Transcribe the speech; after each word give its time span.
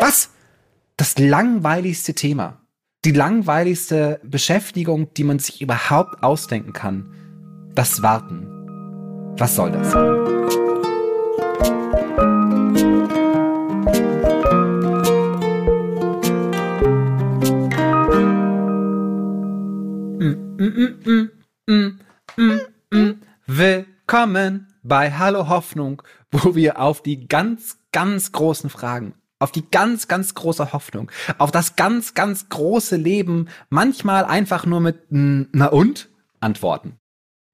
Was? 0.00 0.30
Das 0.96 1.18
langweiligste 1.18 2.14
Thema. 2.14 2.60
Die 3.04 3.10
langweiligste 3.10 4.20
Beschäftigung, 4.22 5.12
die 5.14 5.24
man 5.24 5.40
sich 5.40 5.60
überhaupt 5.60 6.22
ausdenken 6.22 6.72
kann. 6.72 7.12
Das 7.74 8.00
Warten. 8.00 8.46
Was 9.36 9.56
soll 9.56 9.72
das? 9.72 9.94
Willkommen 23.46 24.68
bei 24.82 25.12
Hallo 25.12 25.48
Hoffnung, 25.48 26.02
wo 26.30 26.54
wir 26.54 26.80
auf 26.80 27.02
die 27.02 27.26
ganz, 27.26 27.78
ganz 27.92 28.30
großen 28.32 28.70
Fragen, 28.70 29.14
auf 29.38 29.52
die 29.52 29.68
ganz, 29.70 30.08
ganz 30.08 30.34
große 30.34 30.72
Hoffnung, 30.72 31.10
auf 31.38 31.50
das 31.50 31.76
ganz, 31.76 32.14
ganz 32.14 32.48
große 32.48 32.96
Leben 32.96 33.48
manchmal 33.70 34.24
einfach 34.24 34.66
nur 34.66 34.80
mit 34.80 35.06
Na 35.10 35.66
und 35.66 36.08
antworten. 36.40 36.98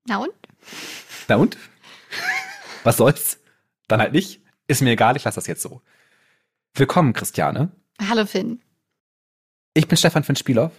Na 0.07 0.19
und? 0.19 0.33
Na 1.29 1.37
und? 1.37 1.57
Was 2.85 2.97
soll's? 2.97 3.39
Dann 3.89 4.01
halt 4.01 4.13
nicht. 4.13 4.41
Ist 4.67 4.83
mir 4.83 4.91
egal, 4.91 5.17
ich 5.17 5.25
lasse 5.25 5.37
das 5.37 5.47
jetzt 5.47 5.63
so. 5.63 5.83
Willkommen, 6.75 7.13
Christiane. 7.13 7.71
Hallo 8.09 8.27
Finn. 8.27 8.61
Ich 9.75 9.89
bin 9.89 9.97
Stefan 9.97 10.25
Finn 10.25 10.37
Spielhoff. 10.37 10.73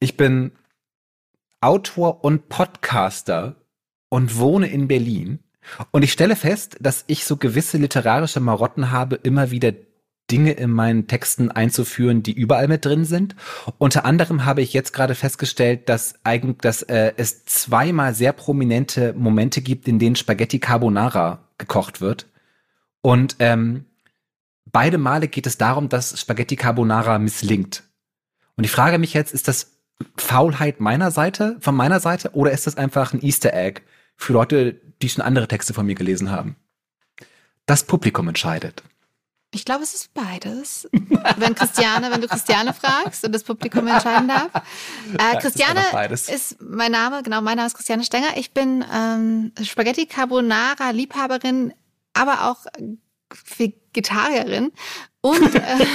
Ich 0.00 0.16
bin 0.16 0.52
Autor 1.60 2.24
und 2.24 2.48
Podcaster 2.48 3.56
und 4.08 4.38
wohne 4.38 4.66
in 4.66 4.88
Berlin. 4.88 5.38
Und 5.92 6.02
ich 6.02 6.12
stelle 6.12 6.34
fest, 6.34 6.76
dass 6.80 7.04
ich 7.06 7.24
so 7.24 7.36
gewisse 7.36 7.78
literarische 7.78 8.40
Marotten 8.40 8.90
habe, 8.90 9.16
immer 9.16 9.52
wieder 9.52 9.72
Dinge 10.32 10.52
in 10.52 10.70
meinen 10.70 11.06
Texten 11.06 11.50
einzuführen, 11.50 12.22
die 12.22 12.32
überall 12.32 12.66
mit 12.66 12.84
drin 12.84 13.04
sind. 13.04 13.36
Unter 13.76 14.06
anderem 14.06 14.46
habe 14.46 14.62
ich 14.62 14.72
jetzt 14.72 14.92
gerade 14.92 15.14
festgestellt, 15.14 15.90
dass 15.90 16.14
eigentlich, 16.24 16.58
dass 16.58 16.82
äh, 16.82 17.12
es 17.18 17.44
zweimal 17.44 18.14
sehr 18.14 18.32
prominente 18.32 19.12
Momente 19.12 19.60
gibt, 19.60 19.86
in 19.86 19.98
denen 19.98 20.16
Spaghetti 20.16 20.58
Carbonara 20.58 21.46
gekocht 21.58 22.00
wird. 22.00 22.26
Und 23.02 23.36
ähm, 23.40 23.84
beide 24.64 24.96
Male 24.96 25.28
geht 25.28 25.46
es 25.46 25.58
darum, 25.58 25.90
dass 25.90 26.18
Spaghetti 26.18 26.56
Carbonara 26.56 27.18
misslingt. 27.18 27.84
Und 28.56 28.64
ich 28.64 28.70
frage 28.70 28.98
mich 28.98 29.12
jetzt, 29.12 29.34
ist 29.34 29.48
das 29.48 29.72
Faulheit 30.16 30.80
meiner 30.80 31.10
Seite, 31.10 31.56
von 31.60 31.76
meiner 31.76 32.00
Seite, 32.00 32.30
oder 32.32 32.52
ist 32.52 32.66
das 32.66 32.76
einfach 32.76 33.12
ein 33.12 33.22
Easter 33.22 33.52
Egg, 33.52 33.82
für 34.16 34.32
Leute, 34.32 34.80
die 35.02 35.08
schon 35.08 35.22
andere 35.22 35.48
Texte 35.48 35.74
von 35.74 35.84
mir 35.84 35.94
gelesen 35.94 36.30
haben. 36.30 36.56
Das 37.66 37.84
Publikum 37.84 38.28
entscheidet. 38.28 38.82
Ich 39.54 39.66
glaube, 39.66 39.82
es 39.82 39.92
ist 39.94 40.14
beides. 40.14 40.88
wenn 41.36 41.54
Christiane, 41.54 42.10
wenn 42.10 42.22
du 42.22 42.26
Christiane 42.26 42.72
fragst 42.72 43.24
und 43.24 43.32
das 43.32 43.44
Publikum 43.44 43.86
entscheiden 43.86 44.28
darf. 44.28 44.50
Äh, 45.18 45.38
Christiane 45.38 45.82
ist, 46.10 46.30
ist, 46.30 46.56
mein 46.60 46.92
Name, 46.92 47.22
genau, 47.22 47.42
mein 47.42 47.56
Name 47.56 47.66
ist 47.66 47.74
Christiane 47.74 48.02
Stenger. 48.02 48.36
Ich 48.36 48.52
bin 48.52 48.84
ähm, 48.92 49.52
Spaghetti 49.62 50.06
Carbonara 50.06 50.90
Liebhaberin, 50.90 51.74
aber 52.14 52.50
auch 52.50 52.66
Vegetarierin 53.56 54.72
und 55.20 55.54
äh, 55.54 55.86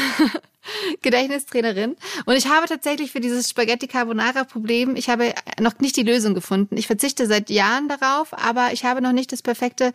Gedächtnistrainerin. 1.01 1.95
Und 2.25 2.35
ich 2.35 2.47
habe 2.47 2.67
tatsächlich 2.67 3.11
für 3.11 3.19
dieses 3.19 3.49
Spaghetti 3.49 3.87
Carbonara 3.87 4.43
Problem, 4.43 4.95
ich 4.95 5.09
habe 5.09 5.33
noch 5.59 5.79
nicht 5.79 5.95
die 5.95 6.03
Lösung 6.03 6.33
gefunden. 6.33 6.77
Ich 6.77 6.87
verzichte 6.87 7.25
seit 7.27 7.49
Jahren 7.49 7.87
darauf, 7.87 8.33
aber 8.33 8.73
ich 8.73 8.85
habe 8.85 9.01
noch 9.01 9.13
nicht 9.13 9.31
das 9.31 9.41
perfekte 9.41 9.93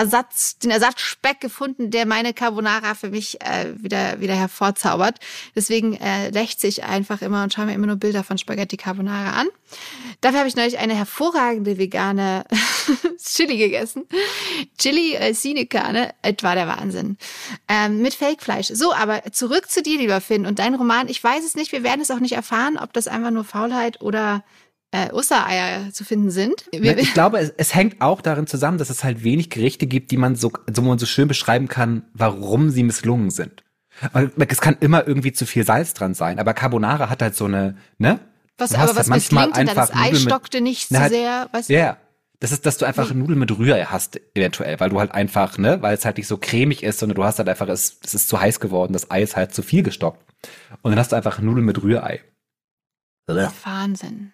Ersatz, 0.00 0.58
den 0.58 0.70
Ersatzspeck 0.70 1.40
gefunden, 1.40 1.90
der 1.90 2.06
meine 2.06 2.32
Carbonara 2.32 2.94
für 2.94 3.10
mich 3.10 3.38
äh, 3.42 3.74
wieder, 3.76 4.18
wieder 4.20 4.34
hervorzaubert. 4.34 5.18
Deswegen 5.54 5.94
äh, 5.94 6.30
lächze 6.30 6.66
ich 6.66 6.84
einfach 6.84 7.20
immer 7.20 7.42
und 7.42 7.52
schaue 7.52 7.66
mir 7.66 7.74
immer 7.74 7.86
nur 7.86 7.96
Bilder 7.96 8.24
von 8.24 8.38
Spaghetti 8.38 8.78
Carbonara 8.78 9.38
an. 9.38 9.48
Dafür 10.22 10.38
habe 10.38 10.48
ich 10.48 10.56
neulich 10.56 10.78
eine 10.78 10.94
hervorragende 10.94 11.76
vegane 11.76 12.44
Chili 13.22 13.58
gegessen. 13.58 14.06
Chili 14.78 15.14
äh, 15.16 15.34
Sinekane, 15.34 16.14
etwa 16.22 16.54
der 16.54 16.66
Wahnsinn. 16.66 17.18
Ähm, 17.68 18.00
mit 18.00 18.14
Fake-Fleisch. 18.14 18.68
So, 18.68 18.94
aber 18.94 19.22
zurück 19.32 19.70
zu 19.70 19.82
dir, 19.82 19.98
lieber 19.98 20.22
Finn, 20.22 20.46
und 20.46 20.58
dein 20.58 20.74
Roman. 20.74 21.08
Ich 21.08 21.22
weiß 21.22 21.44
es 21.44 21.56
nicht, 21.56 21.72
wir 21.72 21.82
werden 21.82 22.00
es 22.00 22.10
auch 22.10 22.20
nicht 22.20 22.32
erfahren, 22.32 22.78
ob 22.78 22.94
das 22.94 23.06
einfach 23.06 23.30
nur 23.30 23.44
Faulheit 23.44 24.00
oder 24.00 24.44
äh, 24.92 25.10
Ostereier 25.12 25.92
zu 25.92 26.04
finden 26.04 26.30
sind. 26.30 26.64
Wir, 26.72 26.98
ich 26.98 27.14
glaube, 27.14 27.38
es, 27.38 27.52
es, 27.56 27.74
hängt 27.74 28.00
auch 28.00 28.20
darin 28.20 28.46
zusammen, 28.46 28.78
dass 28.78 28.90
es 28.90 29.04
halt 29.04 29.22
wenig 29.22 29.50
Gerichte 29.50 29.86
gibt, 29.86 30.10
die 30.10 30.16
man 30.16 30.34
so, 30.36 30.52
so, 30.72 30.82
man 30.82 30.98
so 30.98 31.06
schön 31.06 31.28
beschreiben 31.28 31.68
kann, 31.68 32.04
warum 32.12 32.70
sie 32.70 32.82
misslungen 32.82 33.30
sind. 33.30 33.62
Es 34.36 34.60
kann 34.60 34.76
immer 34.80 35.06
irgendwie 35.06 35.32
zu 35.32 35.46
viel 35.46 35.64
Salz 35.64 35.94
dran 35.94 36.14
sein, 36.14 36.38
aber 36.38 36.54
Carbonara 36.54 37.10
hat 37.10 37.22
halt 37.22 37.36
so 37.36 37.44
eine, 37.44 37.76
ne? 37.98 38.18
Was, 38.56 38.74
aber 38.74 38.90
was 38.90 38.96
halt 38.96 39.08
manchmal 39.08 39.52
einfach 39.52 39.88
das 39.88 39.94
Ei 39.94 40.14
stockte 40.14 40.60
nicht 40.60 40.88
so 40.88 40.98
halt, 40.98 41.12
sehr, 41.12 41.48
weißt 41.52 41.70
du? 41.70 41.74
Ja, 41.74 41.96
das 42.40 42.52
ist, 42.52 42.64
dass 42.64 42.78
du 42.78 42.86
einfach 42.86 43.12
Nudeln 43.12 43.38
mit 43.38 43.56
Rührei 43.56 43.84
hast, 43.84 44.18
eventuell, 44.34 44.80
weil 44.80 44.90
du 44.90 44.98
halt 44.98 45.12
einfach, 45.12 45.58
ne, 45.58 45.82
weil 45.82 45.94
es 45.94 46.04
halt 46.04 46.16
nicht 46.16 46.26
so 46.26 46.38
cremig 46.38 46.82
ist, 46.82 46.98
sondern 46.98 47.16
du 47.16 47.24
hast 47.24 47.38
halt 47.38 47.48
einfach, 47.48 47.68
es, 47.68 47.98
es 48.02 48.14
ist 48.14 48.28
zu 48.28 48.40
heiß 48.40 48.60
geworden, 48.60 48.94
das 48.94 49.10
Ei 49.10 49.22
ist 49.22 49.36
halt 49.36 49.54
zu 49.54 49.62
viel 49.62 49.82
gestockt. 49.82 50.24
Und 50.82 50.90
dann 50.90 50.98
hast 50.98 51.12
du 51.12 51.16
einfach 51.16 51.38
Nudeln 51.38 51.66
mit 51.66 51.82
Rührei. 51.82 52.20
Wahnsinn. 53.64 54.32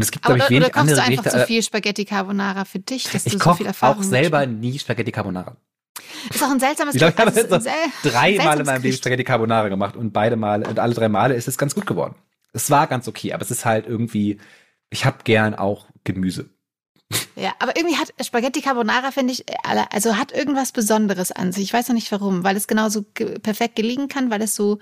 Und 0.00 0.04
es 0.04 0.12
gibt, 0.12 0.24
glaube 0.24 0.40
ich, 0.40 0.48
wenig 0.48 0.68
oder 0.68 0.76
andere 0.78 0.96
du 0.96 1.02
einfach 1.02 1.24
Gerichte. 1.24 1.40
zu 1.40 1.46
viel 1.46 1.62
Spaghetti 1.62 2.06
Carbonara 2.06 2.64
für 2.64 2.78
dich, 2.78 3.04
dass 3.04 3.26
ich 3.26 3.34
du 3.34 3.38
so 3.38 3.52
viel 3.52 3.66
Erfahrung 3.66 3.98
auch 3.98 4.02
selber 4.02 4.46
nie 4.46 4.78
Spaghetti 4.78 5.12
Carbonara. 5.12 5.58
Ist 6.32 6.42
auch 6.42 6.50
ein 6.50 6.58
seltsames 6.58 6.94
Ich, 6.96 7.00
glaub, 7.00 7.10
ich 7.10 7.18
habe 7.18 7.30
also, 7.36 7.60
so 7.60 8.08
drei 8.08 8.36
Mal 8.36 8.60
in 8.60 8.64
meinem 8.64 8.82
Leben 8.82 8.96
Spaghetti 8.96 9.24
Carbonara 9.24 9.68
gemacht 9.68 9.96
und 9.96 10.14
beide 10.14 10.36
Male 10.36 10.66
und 10.66 10.78
alle 10.78 10.94
drei 10.94 11.10
Male 11.10 11.34
ist 11.34 11.48
es 11.48 11.58
ganz 11.58 11.74
gut 11.74 11.84
geworden. 11.84 12.14
Es 12.54 12.70
war 12.70 12.86
ganz 12.86 13.08
okay, 13.08 13.34
aber 13.34 13.42
es 13.42 13.50
ist 13.50 13.66
halt 13.66 13.86
irgendwie, 13.86 14.38
ich 14.88 15.04
habe 15.04 15.18
gern 15.24 15.54
auch 15.54 15.84
Gemüse. 16.04 16.48
Ja, 17.36 17.52
aber 17.58 17.76
irgendwie 17.76 17.96
hat 17.96 18.14
Spaghetti 18.24 18.62
Carbonara, 18.62 19.10
finde 19.10 19.34
ich, 19.34 19.44
also 19.92 20.16
hat 20.16 20.32
irgendwas 20.32 20.72
Besonderes 20.72 21.30
an 21.30 21.52
sich. 21.52 21.64
Ich 21.64 21.72
weiß 21.74 21.88
noch 21.88 21.94
nicht 21.94 22.10
warum, 22.10 22.42
weil 22.42 22.56
es 22.56 22.68
genauso 22.68 23.02
perfekt 23.02 23.76
gelingen 23.76 24.08
kann, 24.08 24.30
weil 24.30 24.40
es 24.40 24.54
so 24.54 24.78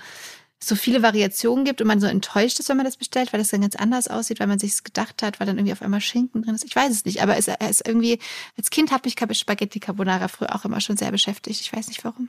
so 0.61 0.75
viele 0.75 1.03
Variationen 1.03 1.65
gibt 1.65 1.81
und 1.81 1.87
man 1.87 2.01
so 2.01 2.07
enttäuscht 2.07 2.59
ist, 2.59 2.69
wenn 2.69 2.77
man 2.77 2.87
das 2.87 2.97
bestellt, 2.97 3.33
weil 3.33 3.39
das 3.39 3.51
dann 3.51 3.61
ganz 3.61 3.77
anders 3.77 4.09
aussieht, 4.09 4.41
weil 4.41 4.49
man 4.49 4.59
sich 4.59 4.83
gedacht 4.83 5.23
hat, 5.23 5.39
weil 5.39 5.47
dann 5.47 5.57
irgendwie 5.57 5.73
auf 5.73 5.83
einmal 5.83 6.01
Schinken 6.01 6.43
drin 6.43 6.55
ist. 6.55 6.65
Ich 6.65 6.75
weiß 6.75 6.91
es 6.91 7.05
nicht, 7.05 7.23
aber 7.23 7.37
es, 7.37 7.49
ist 7.49 7.87
irgendwie, 7.87 8.19
als 8.57 8.71
Kind 8.71 8.91
habe 8.91 9.09
ich 9.09 9.39
Spaghetti 9.39 9.79
Carbonara 9.79 10.27
früher 10.29 10.55
auch 10.55 10.65
immer 10.65 10.81
schon 10.81 10.97
sehr 10.97 11.13
beschäftigt. 11.13 11.61
Ich 11.61 11.73
weiß 11.73 11.89
nicht 11.89 12.05
warum. 12.05 12.29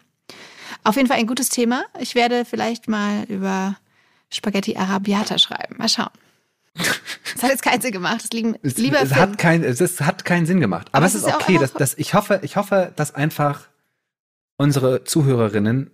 Auf 0.84 0.96
jeden 0.96 1.08
Fall 1.08 1.18
ein 1.18 1.28
gutes 1.28 1.50
Thema. 1.50 1.86
Ich 2.00 2.14
werde 2.14 2.46
vielleicht 2.46 2.88
mal 2.88 3.24
über 3.24 3.78
Spaghetti 4.32 4.78
Arabiata 4.78 5.40
schreiben. 5.40 5.78
Mal 5.78 5.90
schauen. 5.90 6.10
Das 7.36 7.44
hat 7.44 7.52
jetzt 7.52 7.62
keinen 7.62 7.80
Sinn 7.80 7.92
gemacht. 7.92 8.24
Das 8.24 8.32
liegen, 8.32 8.58
es, 8.64 8.78
lieber 8.78 9.00
es 9.02 9.14
hat, 9.14 9.38
kein, 9.38 9.64
es 9.64 10.02
hat 10.02 10.26
keinen 10.26 10.46
Sinn 10.46 10.60
gemacht. 10.60 10.88
Aber, 10.92 10.98
Aber 10.98 11.06
es 11.06 11.14
ist 11.14 11.26
okay. 11.26 11.58
Dass, 11.58 11.74
dass, 11.74 11.94
ich, 11.98 12.16
hoffe, 12.16 12.40
ich 12.44 12.58
hoffe, 12.58 12.92
dass 12.96 13.14
einfach 13.14 13.70
unsere 14.58 15.04
Zuhörerinnen 15.04 15.92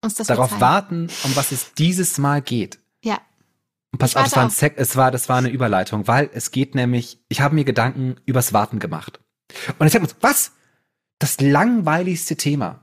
darauf 0.00 0.50
verzeihen. 0.50 0.60
warten, 0.60 1.08
um 1.24 1.36
was 1.36 1.52
es 1.52 1.74
dieses 1.74 2.18
Mal 2.18 2.42
geht. 2.42 2.78
Ja. 3.02 3.20
Und 3.92 3.98
pass 3.98 4.16
auf, 4.16 4.26
es 4.26 4.36
war, 4.36 4.44
ein 4.44 4.50
Sek 4.50 4.74
es 4.76 4.96
war, 4.96 5.10
das 5.10 5.28
war 5.28 5.38
eine 5.38 5.48
Überleitung, 5.48 6.06
weil 6.06 6.30
es 6.32 6.50
geht 6.50 6.74
nämlich, 6.74 7.18
ich 7.28 7.40
habe 7.40 7.54
mir 7.54 7.64
Gedanken 7.64 8.16
übers 8.26 8.52
Warten 8.52 8.78
gemacht. 8.78 9.20
Und 9.78 9.86
ich 9.86 9.92
sag 9.92 10.02
mir, 10.02 10.08
was? 10.20 10.52
Das 11.18 11.40
langweiligste 11.40 12.36
Thema. 12.36 12.82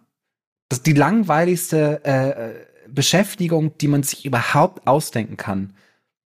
Das 0.70 0.82
die 0.82 0.94
langweiligste 0.94 2.04
äh, 2.04 2.90
Beschäftigung, 2.90 3.78
die 3.78 3.88
man 3.88 4.04
sich 4.04 4.26
überhaupt 4.26 4.88
ausdenken 4.88 5.38
kann. 5.38 5.76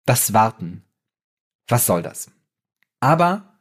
Das 0.07 0.33
Warten. 0.33 0.83
Was 1.69 1.87
soll 1.87 2.03
das? 2.03 2.31
Aber 3.01 3.59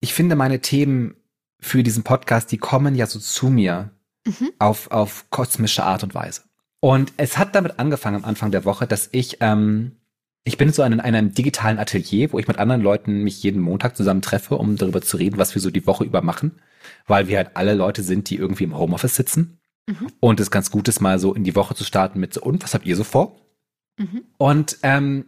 ich 0.00 0.14
finde 0.14 0.36
meine 0.36 0.60
Themen 0.60 1.16
für 1.60 1.82
diesen 1.82 2.02
Podcast, 2.02 2.50
die 2.52 2.58
kommen 2.58 2.94
ja 2.94 3.06
so 3.06 3.18
zu 3.18 3.48
mir 3.50 3.90
mhm. 4.26 4.50
auf, 4.58 4.90
auf 4.90 5.30
kosmische 5.30 5.84
Art 5.84 6.02
und 6.02 6.14
Weise. 6.14 6.42
Und 6.80 7.12
es 7.16 7.36
hat 7.36 7.54
damit 7.54 7.78
angefangen 7.78 8.16
am 8.16 8.24
Anfang 8.24 8.50
der 8.50 8.64
Woche, 8.64 8.86
dass 8.86 9.08
ich, 9.12 9.38
ähm, 9.40 9.96
ich 10.44 10.56
bin 10.56 10.72
so 10.72 10.82
in 10.82 10.98
einem 10.98 11.34
digitalen 11.34 11.78
Atelier, 11.78 12.32
wo 12.32 12.38
ich 12.38 12.48
mit 12.48 12.58
anderen 12.58 12.80
Leuten 12.80 13.22
mich 13.22 13.42
jeden 13.42 13.60
Montag 13.60 13.96
zusammen 13.96 14.22
treffe, 14.22 14.56
um 14.56 14.76
darüber 14.76 15.02
zu 15.02 15.18
reden, 15.18 15.38
was 15.38 15.54
wir 15.54 15.60
so 15.60 15.70
die 15.70 15.86
Woche 15.86 16.04
über 16.04 16.22
machen, 16.22 16.60
weil 17.06 17.28
wir 17.28 17.36
halt 17.36 17.50
alle 17.54 17.74
Leute 17.74 18.02
sind, 18.02 18.30
die 18.30 18.36
irgendwie 18.36 18.64
im 18.64 18.76
Homeoffice 18.76 19.14
sitzen. 19.14 19.58
Mhm. 19.86 20.08
Und 20.20 20.40
es 20.40 20.50
ganz 20.50 20.70
gut 20.70 20.88
ist, 20.88 21.00
mal 21.00 21.18
so 21.18 21.34
in 21.34 21.44
die 21.44 21.54
Woche 21.54 21.74
zu 21.74 21.84
starten 21.84 22.18
mit 22.18 22.32
so, 22.32 22.40
und 22.40 22.62
was 22.62 22.72
habt 22.72 22.86
ihr 22.86 22.96
so 22.96 23.04
vor? 23.04 23.36
Mhm. 23.98 24.22
Und 24.38 24.78
ähm, 24.82 25.26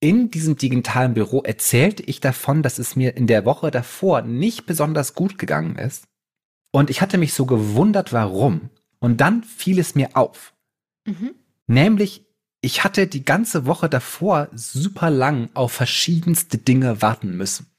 in 0.00 0.30
diesem 0.30 0.56
digitalen 0.56 1.14
Büro 1.14 1.42
erzählte 1.42 2.02
ich 2.02 2.20
davon, 2.20 2.62
dass 2.62 2.78
es 2.78 2.96
mir 2.96 3.16
in 3.16 3.26
der 3.26 3.44
Woche 3.44 3.70
davor 3.70 4.22
nicht 4.22 4.66
besonders 4.66 5.14
gut 5.14 5.38
gegangen 5.38 5.76
ist. 5.76 6.08
Und 6.74 6.90
ich 6.90 7.00
hatte 7.00 7.18
mich 7.18 7.34
so 7.34 7.46
gewundert, 7.46 8.12
warum. 8.12 8.68
Und 8.98 9.20
dann 9.20 9.44
fiel 9.44 9.78
es 9.78 9.94
mir 9.94 10.16
auf. 10.16 10.54
Mhm. 11.06 11.36
Nämlich, 11.68 12.26
ich 12.62 12.82
hatte 12.82 13.06
die 13.06 13.24
ganze 13.24 13.64
Woche 13.64 13.88
davor 13.88 14.48
super 14.54 15.08
lang 15.08 15.50
auf 15.54 15.70
verschiedenste 15.70 16.58
Dinge 16.58 17.00
warten 17.00 17.36
müssen. 17.36 17.70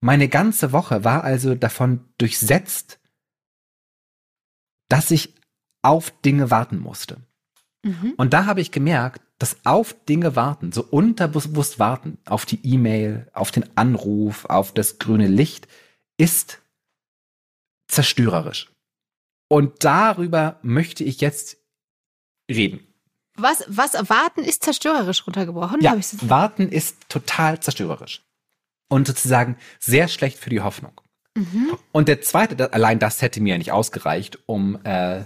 Meine 0.00 0.28
ganze 0.28 0.70
Woche 0.70 1.02
war 1.02 1.24
also 1.24 1.56
davon 1.56 2.04
durchsetzt, 2.16 3.00
dass 4.88 5.10
ich 5.10 5.34
auf 5.82 6.12
Dinge 6.24 6.48
warten 6.52 6.78
musste. 6.78 7.16
Mhm. 7.82 8.14
Und 8.16 8.34
da 8.34 8.46
habe 8.46 8.60
ich 8.60 8.70
gemerkt, 8.70 9.20
dass 9.38 9.56
auf 9.66 9.96
Dinge 10.04 10.36
warten, 10.36 10.70
so 10.70 10.84
unterbewusst 10.84 11.80
warten, 11.80 12.18
auf 12.24 12.46
die 12.46 12.64
E-Mail, 12.64 13.28
auf 13.32 13.50
den 13.50 13.76
Anruf, 13.76 14.44
auf 14.44 14.70
das 14.70 15.00
grüne 15.00 15.26
Licht, 15.26 15.66
ist 16.18 16.62
zerstörerisch. 17.88 18.70
Und 19.48 19.84
darüber 19.84 20.58
möchte 20.62 21.04
ich 21.04 21.20
jetzt 21.20 21.56
reden. 22.50 22.80
Was, 23.36 23.64
was 23.68 23.92
warten 24.08 24.42
ist 24.42 24.64
zerstörerisch 24.64 25.26
runtergebrochen? 25.26 25.80
Ja, 25.80 25.96
warten 26.22 26.70
ist 26.70 27.08
total 27.08 27.60
zerstörerisch. 27.60 28.22
Und 28.88 29.06
sozusagen 29.06 29.56
sehr 29.78 30.08
schlecht 30.08 30.38
für 30.38 30.50
die 30.50 30.60
Hoffnung. 30.60 31.00
Mhm. 31.34 31.76
Und 31.92 32.08
der 32.08 32.22
zweite, 32.22 32.72
allein 32.72 32.98
das 32.98 33.20
hätte 33.20 33.40
mir 33.40 33.58
nicht 33.58 33.72
ausgereicht, 33.72 34.38
um 34.46 34.78
äh, 34.84 35.24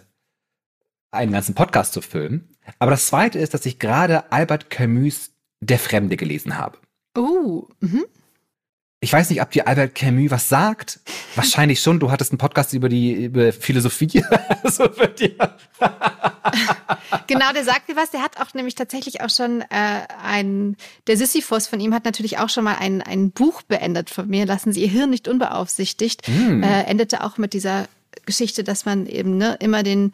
einen 1.12 1.32
ganzen 1.32 1.54
Podcast 1.54 1.92
zu 1.92 2.02
füllen. 2.02 2.56
Aber 2.78 2.90
das 2.90 3.06
zweite 3.06 3.38
ist, 3.38 3.54
dass 3.54 3.66
ich 3.66 3.78
gerade 3.78 4.30
Albert 4.32 4.70
Camus 4.70 5.30
Der 5.60 5.78
Fremde 5.78 6.16
gelesen 6.16 6.56
habe. 6.58 6.78
Oh, 7.16 7.68
mhm. 7.80 8.06
Ich 9.02 9.14
weiß 9.14 9.30
nicht, 9.30 9.40
ob 9.40 9.50
dir 9.50 9.66
Albert 9.66 9.94
Camus 9.94 10.30
was 10.30 10.50
sagt. 10.50 11.00
Wahrscheinlich 11.34 11.80
schon. 11.80 12.00
Du 12.00 12.10
hattest 12.10 12.32
einen 12.32 12.38
Podcast 12.38 12.74
über 12.74 12.90
die 12.90 13.24
über 13.24 13.50
Philosophie. 13.50 14.22
also 14.62 14.84
genau, 17.26 17.52
der 17.54 17.64
sagt 17.64 17.88
mir 17.88 17.96
was. 17.96 18.10
Der 18.10 18.22
hat 18.22 18.38
auch 18.38 18.52
nämlich 18.52 18.74
tatsächlich 18.74 19.22
auch 19.22 19.30
schon 19.30 19.62
äh, 19.62 20.02
ein, 20.22 20.76
der 21.06 21.16
Sisyphos 21.16 21.66
von 21.66 21.80
ihm 21.80 21.94
hat 21.94 22.04
natürlich 22.04 22.36
auch 22.36 22.50
schon 22.50 22.64
mal 22.64 22.76
ein, 22.78 23.00
ein 23.00 23.30
Buch 23.30 23.62
beendet 23.62 24.10
von 24.10 24.28
mir. 24.28 24.44
Lassen 24.44 24.74
Sie 24.74 24.82
Ihr 24.82 24.90
Hirn 24.90 25.08
nicht 25.08 25.28
unbeaufsichtigt. 25.28 26.28
Mm. 26.28 26.62
Äh, 26.62 26.82
endete 26.82 27.24
auch 27.24 27.38
mit 27.38 27.54
dieser 27.54 27.88
Geschichte, 28.26 28.64
dass 28.64 28.84
man 28.84 29.06
eben 29.06 29.38
ne, 29.38 29.56
immer 29.60 29.82
den 29.82 30.12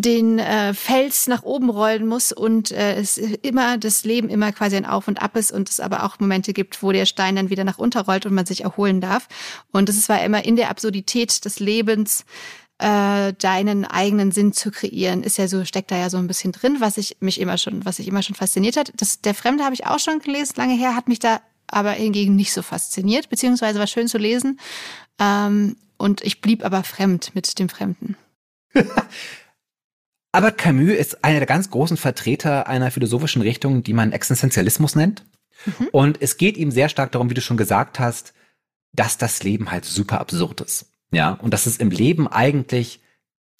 den 0.00 0.38
äh, 0.38 0.74
Fels 0.74 1.26
nach 1.26 1.42
oben 1.42 1.70
rollen 1.70 2.06
muss 2.06 2.32
und 2.32 2.70
äh, 2.70 2.96
es 2.96 3.18
immer 3.18 3.78
das 3.78 4.04
Leben 4.04 4.28
immer 4.28 4.52
quasi 4.52 4.76
ein 4.76 4.86
Auf 4.86 5.08
und 5.08 5.22
Ab 5.22 5.36
ist 5.36 5.52
und 5.52 5.68
es 5.68 5.80
aber 5.80 6.04
auch 6.04 6.18
Momente 6.18 6.52
gibt, 6.52 6.82
wo 6.82 6.92
der 6.92 7.06
Stein 7.06 7.36
dann 7.36 7.50
wieder 7.50 7.64
nach 7.64 7.78
unten 7.78 7.98
rollt 7.98 8.26
und 8.26 8.34
man 8.34 8.46
sich 8.46 8.64
erholen 8.64 9.00
darf. 9.00 9.28
Und 9.72 9.88
es 9.88 10.08
war 10.08 10.22
immer 10.22 10.44
in 10.44 10.56
der 10.56 10.70
Absurdität 10.70 11.44
des 11.44 11.60
Lebens 11.60 12.24
äh, 12.78 13.34
deinen 13.34 13.84
eigenen 13.84 14.32
Sinn 14.32 14.52
zu 14.52 14.70
kreieren, 14.70 15.22
ist 15.22 15.38
ja 15.38 15.48
so, 15.48 15.64
steckt 15.64 15.90
da 15.90 15.98
ja 15.98 16.08
so 16.08 16.16
ein 16.16 16.26
bisschen 16.26 16.52
drin, 16.52 16.76
was 16.80 16.96
ich 16.96 17.18
mich 17.20 17.38
immer 17.40 17.58
schon, 17.58 17.84
was 17.84 17.98
ich 17.98 18.08
immer 18.08 18.22
schon 18.22 18.36
fasziniert 18.36 18.76
hat. 18.76 18.92
Das, 18.96 19.20
der 19.20 19.34
Fremde 19.34 19.64
habe 19.64 19.74
ich 19.74 19.86
auch 19.86 19.98
schon 19.98 20.20
gelesen, 20.20 20.54
lange 20.56 20.74
her, 20.74 20.96
hat 20.96 21.08
mich 21.08 21.18
da 21.18 21.40
aber 21.66 21.92
hingegen 21.92 22.36
nicht 22.36 22.52
so 22.52 22.62
fasziniert, 22.62 23.28
beziehungsweise 23.28 23.78
war 23.78 23.86
schön 23.86 24.08
zu 24.08 24.18
lesen. 24.18 24.58
Ähm, 25.18 25.76
und 25.98 26.22
ich 26.22 26.40
blieb 26.40 26.64
aber 26.64 26.82
fremd 26.82 27.34
mit 27.34 27.58
dem 27.58 27.68
Fremden. 27.68 28.16
Albert 30.32 30.58
Camus 30.58 30.94
ist 30.96 31.24
einer 31.24 31.38
der 31.38 31.46
ganz 31.46 31.70
großen 31.70 31.96
Vertreter 31.96 32.68
einer 32.68 32.90
philosophischen 32.90 33.42
Richtung, 33.42 33.82
die 33.82 33.92
man 33.92 34.12
Existenzialismus 34.12 34.94
nennt. 34.94 35.24
Mhm. 35.66 35.88
Und 35.92 36.22
es 36.22 36.36
geht 36.36 36.56
ihm 36.56 36.70
sehr 36.70 36.88
stark 36.88 37.12
darum, 37.12 37.30
wie 37.30 37.34
du 37.34 37.40
schon 37.40 37.56
gesagt 37.56 37.98
hast, 37.98 38.32
dass 38.92 39.18
das 39.18 39.42
Leben 39.42 39.70
halt 39.70 39.84
super 39.84 40.20
absurd 40.20 40.60
ist. 40.60 40.86
Ja, 41.12 41.32
und 41.32 41.52
dass 41.52 41.66
es 41.66 41.78
im 41.78 41.90
Leben 41.90 42.28
eigentlich 42.28 43.00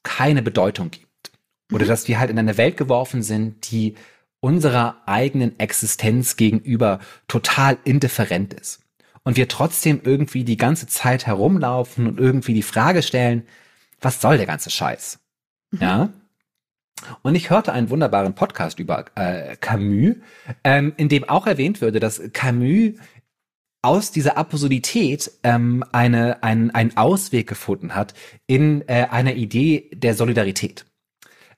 keine 0.02 0.42
Bedeutung 0.42 0.90
gibt. 0.90 1.32
Oder 1.72 1.84
mhm. 1.84 1.88
dass 1.88 2.08
wir 2.08 2.20
halt 2.20 2.30
in 2.30 2.38
eine 2.38 2.56
Welt 2.56 2.76
geworfen 2.76 3.22
sind, 3.22 3.70
die 3.70 3.96
unserer 4.40 5.02
eigenen 5.06 5.58
Existenz 5.58 6.36
gegenüber 6.36 7.00
total 7.28 7.78
indifferent 7.84 8.54
ist. 8.54 8.80
Und 9.22 9.36
wir 9.36 9.48
trotzdem 9.48 10.00
irgendwie 10.02 10.44
die 10.44 10.56
ganze 10.56 10.86
Zeit 10.86 11.26
herumlaufen 11.26 12.06
und 12.06 12.18
irgendwie 12.18 12.54
die 12.54 12.62
Frage 12.62 13.02
stellen, 13.02 13.46
was 14.00 14.20
soll 14.20 14.38
der 14.38 14.46
ganze 14.46 14.70
Scheiß? 14.70 15.18
Mhm. 15.72 15.78
Ja? 15.80 16.08
Und 17.22 17.34
ich 17.34 17.50
hörte 17.50 17.72
einen 17.72 17.90
wunderbaren 17.90 18.34
Podcast 18.34 18.78
über 18.78 19.04
äh, 19.14 19.56
Camus, 19.56 20.16
ähm, 20.64 20.92
in 20.96 21.08
dem 21.08 21.28
auch 21.28 21.46
erwähnt 21.46 21.80
würde, 21.80 22.00
dass 22.00 22.20
Camus 22.32 22.94
aus 23.82 24.10
dieser 24.10 24.36
Absurdität 24.36 25.30
ähm, 25.42 25.84
eine, 25.92 26.42
ein, 26.42 26.70
einen 26.70 26.96
Ausweg 26.96 27.48
gefunden 27.48 27.94
hat 27.94 28.14
in 28.46 28.86
äh, 28.88 29.06
einer 29.10 29.34
Idee 29.34 29.90
der 29.94 30.14
Solidarität. 30.14 30.84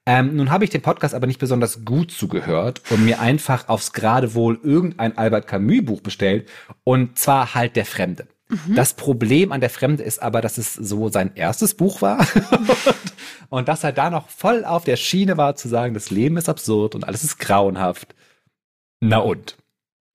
Ähm, 0.05 0.35
nun 0.35 0.51
habe 0.51 0.65
ich 0.65 0.71
den 0.71 0.83
Podcast 0.83 1.15
aber 1.15 1.29
nicht 1.29 1.39
besonders 1.39 1.85
gut 1.85 2.11
zugehört 2.11 2.83
und 2.91 3.05
mir 3.05 3.21
einfach 3.21 3.69
aufs 3.69 3.93
Geradewohl 3.93 4.59
irgendein 4.63 5.17
Albert 5.17 5.47
Camus 5.47 5.85
Buch 5.85 6.01
bestellt 6.01 6.49
und 6.83 7.19
zwar 7.19 7.55
halt 7.55 7.77
der 7.77 7.87
Fremde. 7.87 8.27
Mhm. 8.53 8.75
Das 8.75 8.95
Problem 8.95 9.51
an 9.51 9.61
der 9.61 9.71
Fremde 9.71 10.03
ist 10.03 10.23
aber, 10.23 10.43
dass 10.43 10.59
es 10.59 10.75
so 10.75 11.09
sein 11.09 11.33
erstes 11.35 11.75
Buch 11.75 12.03
war 12.03 12.19
und, 12.51 12.71
und 13.49 13.69
dass 13.69 13.83
er 13.83 13.93
da 13.93 14.11
noch 14.11 14.29
voll 14.29 14.65
auf 14.67 14.85
der 14.85 14.97
Schiene 14.97 15.39
war 15.39 15.57
zu 15.57 15.69
sagen, 15.69 15.95
das 15.95 16.11
Leben 16.11 16.37
ist 16.37 16.51
absurd 16.51 16.95
und 16.95 17.05
alles 17.05 17.25
ist 17.25 17.39
grauenhaft. 17.39 18.15
Na 19.01 19.19
und? 19.19 19.57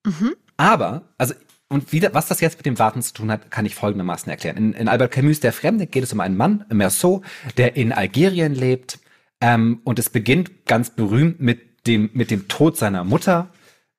Mhm. 0.05 0.35
Aber, 0.55 1.01
also 1.17 1.33
und 1.69 1.91
wieder, 1.91 2.13
was 2.13 2.27
das 2.27 2.39
jetzt 2.39 2.57
mit 2.57 2.65
dem 2.65 2.79
Warten 2.79 3.01
zu 3.01 3.13
tun 3.13 3.31
hat, 3.31 3.51
kann 3.51 3.65
ich 3.65 3.75
folgendermaßen 3.75 4.29
erklären. 4.29 4.55
In, 4.55 4.73
in 4.73 4.87
Albert 4.87 5.11
Camus 5.11 5.41
Der 5.41 5.51
Fremde 5.51 5.87
geht 5.87 6.03
es 6.03 6.13
um 6.13 6.21
einen 6.21 6.37
Mann, 6.37 6.63
Merceau, 6.69 7.23
der 7.57 7.75
in 7.75 7.91
Algerien 7.91 8.53
lebt. 8.55 8.99
Ähm, 9.41 9.81
und 9.83 9.99
es 9.99 10.09
beginnt 10.09 10.65
ganz 10.65 10.91
berühmt 10.91 11.41
mit 11.41 11.85
dem, 11.87 12.09
mit 12.13 12.31
dem 12.31 12.47
Tod 12.47 12.77
seiner 12.77 13.03
Mutter. 13.03 13.49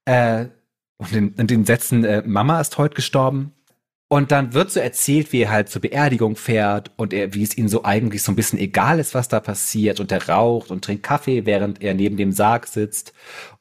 Äh, 0.06 0.46
und 0.96 1.12
in, 1.12 1.34
in 1.34 1.46
den 1.46 1.64
Sätzen, 1.66 2.04
äh, 2.04 2.22
Mama 2.24 2.60
ist 2.60 2.78
heute 2.78 2.94
gestorben. 2.94 3.52
Und 4.10 4.32
dann 4.32 4.54
wird 4.54 4.70
so 4.70 4.80
erzählt, 4.80 5.32
wie 5.32 5.42
er 5.42 5.50
halt 5.50 5.68
zur 5.68 5.82
Beerdigung 5.82 6.34
fährt 6.34 6.90
und 6.96 7.12
er, 7.12 7.34
wie 7.34 7.42
es 7.42 7.58
ihm 7.58 7.68
so 7.68 7.84
eigentlich 7.84 8.22
so 8.22 8.32
ein 8.32 8.36
bisschen 8.36 8.58
egal 8.58 8.98
ist, 8.98 9.14
was 9.14 9.28
da 9.28 9.38
passiert. 9.38 10.00
Und 10.00 10.10
er 10.10 10.30
raucht 10.30 10.70
und 10.70 10.82
trinkt 10.82 11.02
Kaffee, 11.02 11.44
während 11.44 11.82
er 11.82 11.92
neben 11.92 12.16
dem 12.16 12.32
Sarg 12.32 12.66
sitzt. 12.66 13.12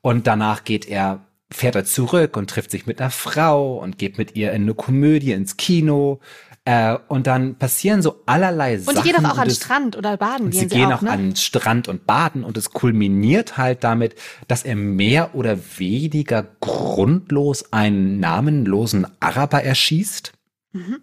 Und 0.01 0.25
danach 0.25 0.63
geht 0.63 0.87
er, 0.87 1.25
fährt 1.51 1.75
er 1.75 1.83
zurück 1.83 2.37
und 2.37 2.49
trifft 2.49 2.71
sich 2.71 2.85
mit 2.85 3.01
einer 3.01 3.09
Frau 3.09 3.77
und 3.77 3.97
geht 3.97 4.17
mit 4.17 4.37
ihr 4.37 4.53
in 4.53 4.61
eine 4.61 4.73
Komödie 4.73 5.33
ins 5.33 5.57
Kino. 5.57 6.21
Äh, 6.63 6.97
und 7.09 7.27
dann 7.27 7.55
passieren 7.55 8.01
so 8.01 8.23
allerlei 8.25 8.77
Sachen. 8.77 8.97
Und 8.97 9.05
die 9.05 9.11
gehen 9.11 9.21
doch 9.21 9.31
auch 9.31 9.37
an 9.39 9.49
den 9.49 9.55
Strand 9.55 9.97
oder 9.97 10.15
baden. 10.15 10.49
Gehen 10.51 10.69
sie, 10.69 10.75
gehen 10.77 10.93
auch, 10.93 10.99
auch 10.99 11.01
ne? 11.01 11.11
an 11.11 11.35
Strand 11.35 11.89
und 11.89 12.07
baden 12.07 12.45
und 12.45 12.55
es 12.55 12.71
kulminiert 12.71 13.57
halt 13.57 13.83
damit, 13.83 14.15
dass 14.47 14.63
er 14.63 14.77
mehr 14.77 15.35
oder 15.35 15.57
weniger 15.77 16.45
grundlos 16.61 17.73
einen 17.73 18.21
namenlosen 18.21 19.07
Araber 19.19 19.61
erschießt 19.61 20.36
Mhm. 20.77 21.01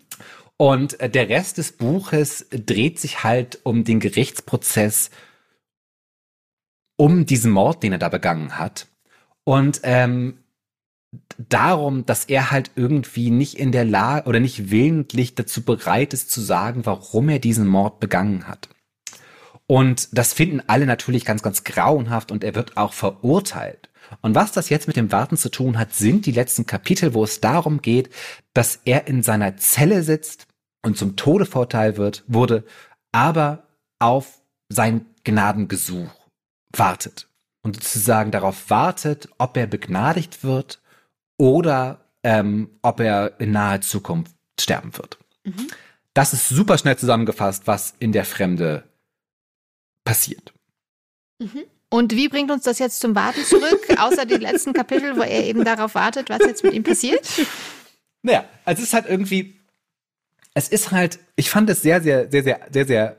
Und 0.56 1.00
äh, 1.00 1.10
der 1.10 1.28
Rest 1.28 1.58
des 1.58 1.72
Buches 1.72 2.46
dreht 2.50 2.98
sich 2.98 3.24
halt 3.24 3.60
um 3.64 3.84
den 3.84 4.00
Gerichtsprozess 4.00 5.10
um 6.96 7.26
diesen 7.26 7.50
Mord, 7.50 7.82
den 7.82 7.92
er 7.92 7.98
da 7.98 8.08
begangen 8.08 8.58
hat. 8.58 8.86
Und 9.42 9.80
ähm, 9.82 10.38
darum, 11.38 12.06
dass 12.06 12.24
er 12.24 12.50
halt 12.50 12.70
irgendwie 12.76 13.30
nicht 13.30 13.54
in 13.58 13.72
der 13.72 13.84
Lage 13.84 14.28
oder 14.28 14.40
nicht 14.40 14.70
willentlich 14.70 15.34
dazu 15.34 15.62
bereit 15.62 16.14
ist 16.14 16.30
zu 16.30 16.40
sagen, 16.40 16.86
warum 16.86 17.28
er 17.28 17.38
diesen 17.38 17.66
Mord 17.66 18.00
begangen 18.00 18.46
hat. 18.46 18.68
Und 19.66 20.16
das 20.16 20.32
finden 20.34 20.62
alle 20.66 20.86
natürlich 20.86 21.24
ganz, 21.24 21.42
ganz 21.42 21.64
grauenhaft 21.64 22.30
und 22.30 22.44
er 22.44 22.54
wird 22.54 22.76
auch 22.76 22.92
verurteilt. 22.92 23.88
Und 24.20 24.34
was 24.34 24.52
das 24.52 24.68
jetzt 24.68 24.86
mit 24.86 24.96
dem 24.96 25.12
Warten 25.12 25.36
zu 25.36 25.50
tun 25.50 25.78
hat, 25.78 25.94
sind 25.94 26.26
die 26.26 26.32
letzten 26.32 26.66
Kapitel, 26.66 27.14
wo 27.14 27.24
es 27.24 27.40
darum 27.40 27.82
geht, 27.82 28.10
dass 28.52 28.80
er 28.84 29.06
in 29.06 29.22
seiner 29.22 29.56
Zelle 29.56 30.02
sitzt 30.02 30.46
und 30.82 30.96
zum 30.98 31.16
Tode 31.16 31.46
verurteilt 31.46 31.96
wird, 31.96 32.24
wurde, 32.26 32.64
aber 33.12 33.66
auf 33.98 34.40
sein 34.68 35.06
Gnadengesuch 35.24 36.10
wartet. 36.72 37.28
Und 37.62 37.76
sozusagen 37.76 38.30
darauf 38.30 38.68
wartet, 38.68 39.28
ob 39.38 39.56
er 39.56 39.66
begnadigt 39.66 40.44
wird 40.44 40.82
oder 41.38 42.04
ähm, 42.22 42.70
ob 42.82 43.00
er 43.00 43.40
in 43.40 43.52
naher 43.52 43.80
Zukunft 43.80 44.34
sterben 44.60 44.96
wird. 44.96 45.18
Mhm. 45.44 45.68
Das 46.12 46.32
ist 46.32 46.48
super 46.48 46.78
schnell 46.78 46.96
zusammengefasst, 46.96 47.66
was 47.66 47.94
in 47.98 48.12
der 48.12 48.24
Fremde 48.24 48.84
passiert. 50.04 50.52
Mhm. 51.38 51.64
Und 51.94 52.16
wie 52.16 52.28
bringt 52.28 52.50
uns 52.50 52.64
das 52.64 52.80
jetzt 52.80 52.98
zum 52.98 53.14
Warten 53.14 53.44
zurück, 53.44 53.86
außer 53.98 54.26
die 54.26 54.34
letzten 54.34 54.72
Kapitel, 54.72 55.16
wo 55.16 55.20
er 55.20 55.44
eben 55.44 55.64
darauf 55.64 55.94
wartet, 55.94 56.28
was 56.28 56.40
jetzt 56.40 56.64
mit 56.64 56.74
ihm 56.74 56.82
passiert? 56.82 57.24
Naja, 58.20 58.46
also 58.64 58.82
es 58.82 58.88
ist 58.88 58.94
halt 58.94 59.06
irgendwie, 59.08 59.60
es 60.54 60.66
ist 60.66 60.90
halt, 60.90 61.20
ich 61.36 61.50
fand 61.50 61.70
es 61.70 61.82
sehr, 61.82 62.02
sehr, 62.02 62.28
sehr, 62.28 62.42
sehr, 62.42 62.60
sehr, 62.68 62.86
sehr 62.86 63.16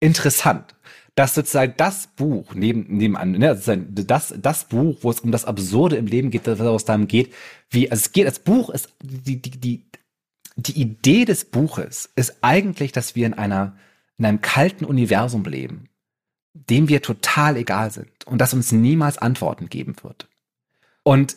interessant, 0.00 0.74
dass 1.14 1.34
sozusagen 1.34 1.74
das 1.76 2.06
Buch 2.06 2.54
neben, 2.54 2.86
nebenan, 2.96 3.32
ne, 3.32 3.54
das, 4.06 4.32
das 4.34 4.64
Buch, 4.64 4.96
wo 5.02 5.10
es 5.10 5.20
um 5.20 5.30
das 5.30 5.44
Absurde 5.44 5.96
im 5.96 6.06
Leben 6.06 6.30
geht, 6.30 6.46
wo 6.46 6.74
es 6.74 6.86
darum 6.86 7.06
geht, 7.06 7.34
wie, 7.68 7.90
also 7.90 8.00
es 8.00 8.12
geht, 8.12 8.26
das 8.26 8.38
Buch 8.38 8.70
ist, 8.70 8.88
die, 9.02 9.42
die, 9.42 9.50
die, 9.50 9.84
die 10.56 10.80
Idee 10.80 11.26
des 11.26 11.44
Buches 11.44 12.08
ist 12.16 12.38
eigentlich, 12.40 12.92
dass 12.92 13.14
wir 13.14 13.26
in 13.26 13.34
einer, 13.34 13.76
in 14.16 14.24
einem 14.24 14.40
kalten 14.40 14.86
Universum 14.86 15.44
leben 15.44 15.90
dem 16.54 16.88
wir 16.88 17.02
total 17.02 17.56
egal 17.56 17.90
sind 17.90 18.10
und 18.26 18.38
das 18.38 18.54
uns 18.54 18.72
niemals 18.72 19.18
Antworten 19.18 19.68
geben 19.68 19.96
wird. 20.02 20.28
Und 21.02 21.36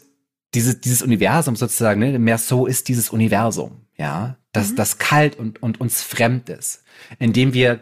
dieses, 0.53 0.81
dieses 0.81 1.01
Universum 1.01 1.55
sozusagen, 1.55 1.99
ne, 1.99 2.17
mehr 2.19 2.37
so 2.37 2.65
ist 2.65 2.87
dieses 2.87 3.09
Universum, 3.09 3.81
ja, 3.97 4.37
das, 4.51 4.71
mhm. 4.71 4.75
das 4.77 4.97
kalt 4.97 5.37
und, 5.37 5.61
und 5.61 5.81
uns 5.81 6.01
fremd 6.01 6.49
ist, 6.49 6.83
in 7.19 7.33
dem 7.33 7.53
wir 7.53 7.81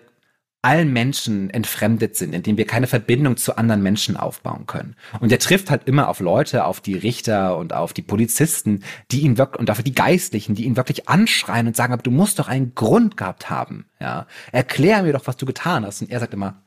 allen 0.64 0.94
Menschen 0.94 1.50
entfremdet 1.50 2.16
sind, 2.16 2.34
in 2.34 2.42
dem 2.42 2.56
wir 2.56 2.66
keine 2.66 2.88
Verbindung 2.88 3.36
zu 3.36 3.58
anderen 3.58 3.84
Menschen 3.84 4.16
aufbauen 4.16 4.66
können. 4.66 4.96
Und 5.20 5.30
er 5.30 5.40
trifft 5.40 5.70
halt 5.70 5.90
immer 5.90 6.08
auf 6.08 6.22
Leute, 6.22 6.64
auf 6.64 6.80
die 6.80 6.94
Richter 6.94 7.58
und 7.58 7.74
auf 7.74 7.92
die 7.92 8.02
Polizisten, 8.02 8.82
die 9.12 9.22
ihn 9.22 9.38
wirklich, 9.38 9.60
und 9.60 9.70
auf 9.70 9.84
die 9.84 9.94
Geistlichen, 9.94 10.56
die 10.56 10.64
ihn 10.64 10.78
wirklich 10.78 11.10
anschreien 11.10 11.68
und 11.68 11.76
sagen, 11.76 11.92
aber 11.92 12.02
du 12.02 12.12
musst 12.12 12.40
doch 12.40 12.48
einen 12.48 12.76
Grund 12.76 13.18
gehabt 13.18 13.50
haben, 13.50 13.88
ja. 14.00 14.26
Erklär 14.54 15.04
mir 15.04 15.12
doch, 15.12 15.28
was 15.28 15.36
du 15.36 15.46
getan 15.46 15.86
hast. 15.86 16.02
Und 16.02 16.10
er 16.10 16.22
sagt 16.22 16.34
immer, 16.34 16.62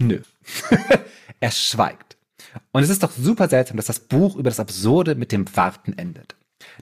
nö. 0.00 0.20
er 1.40 1.50
schweigt. 1.50 2.16
Und 2.72 2.82
es 2.82 2.90
ist 2.90 3.02
doch 3.02 3.12
super 3.12 3.48
seltsam, 3.48 3.76
dass 3.76 3.86
das 3.86 4.00
Buch 4.00 4.36
über 4.36 4.50
das 4.50 4.60
Absurde 4.60 5.14
mit 5.14 5.32
dem 5.32 5.44
Warten 5.56 5.96
endet. 5.96 6.36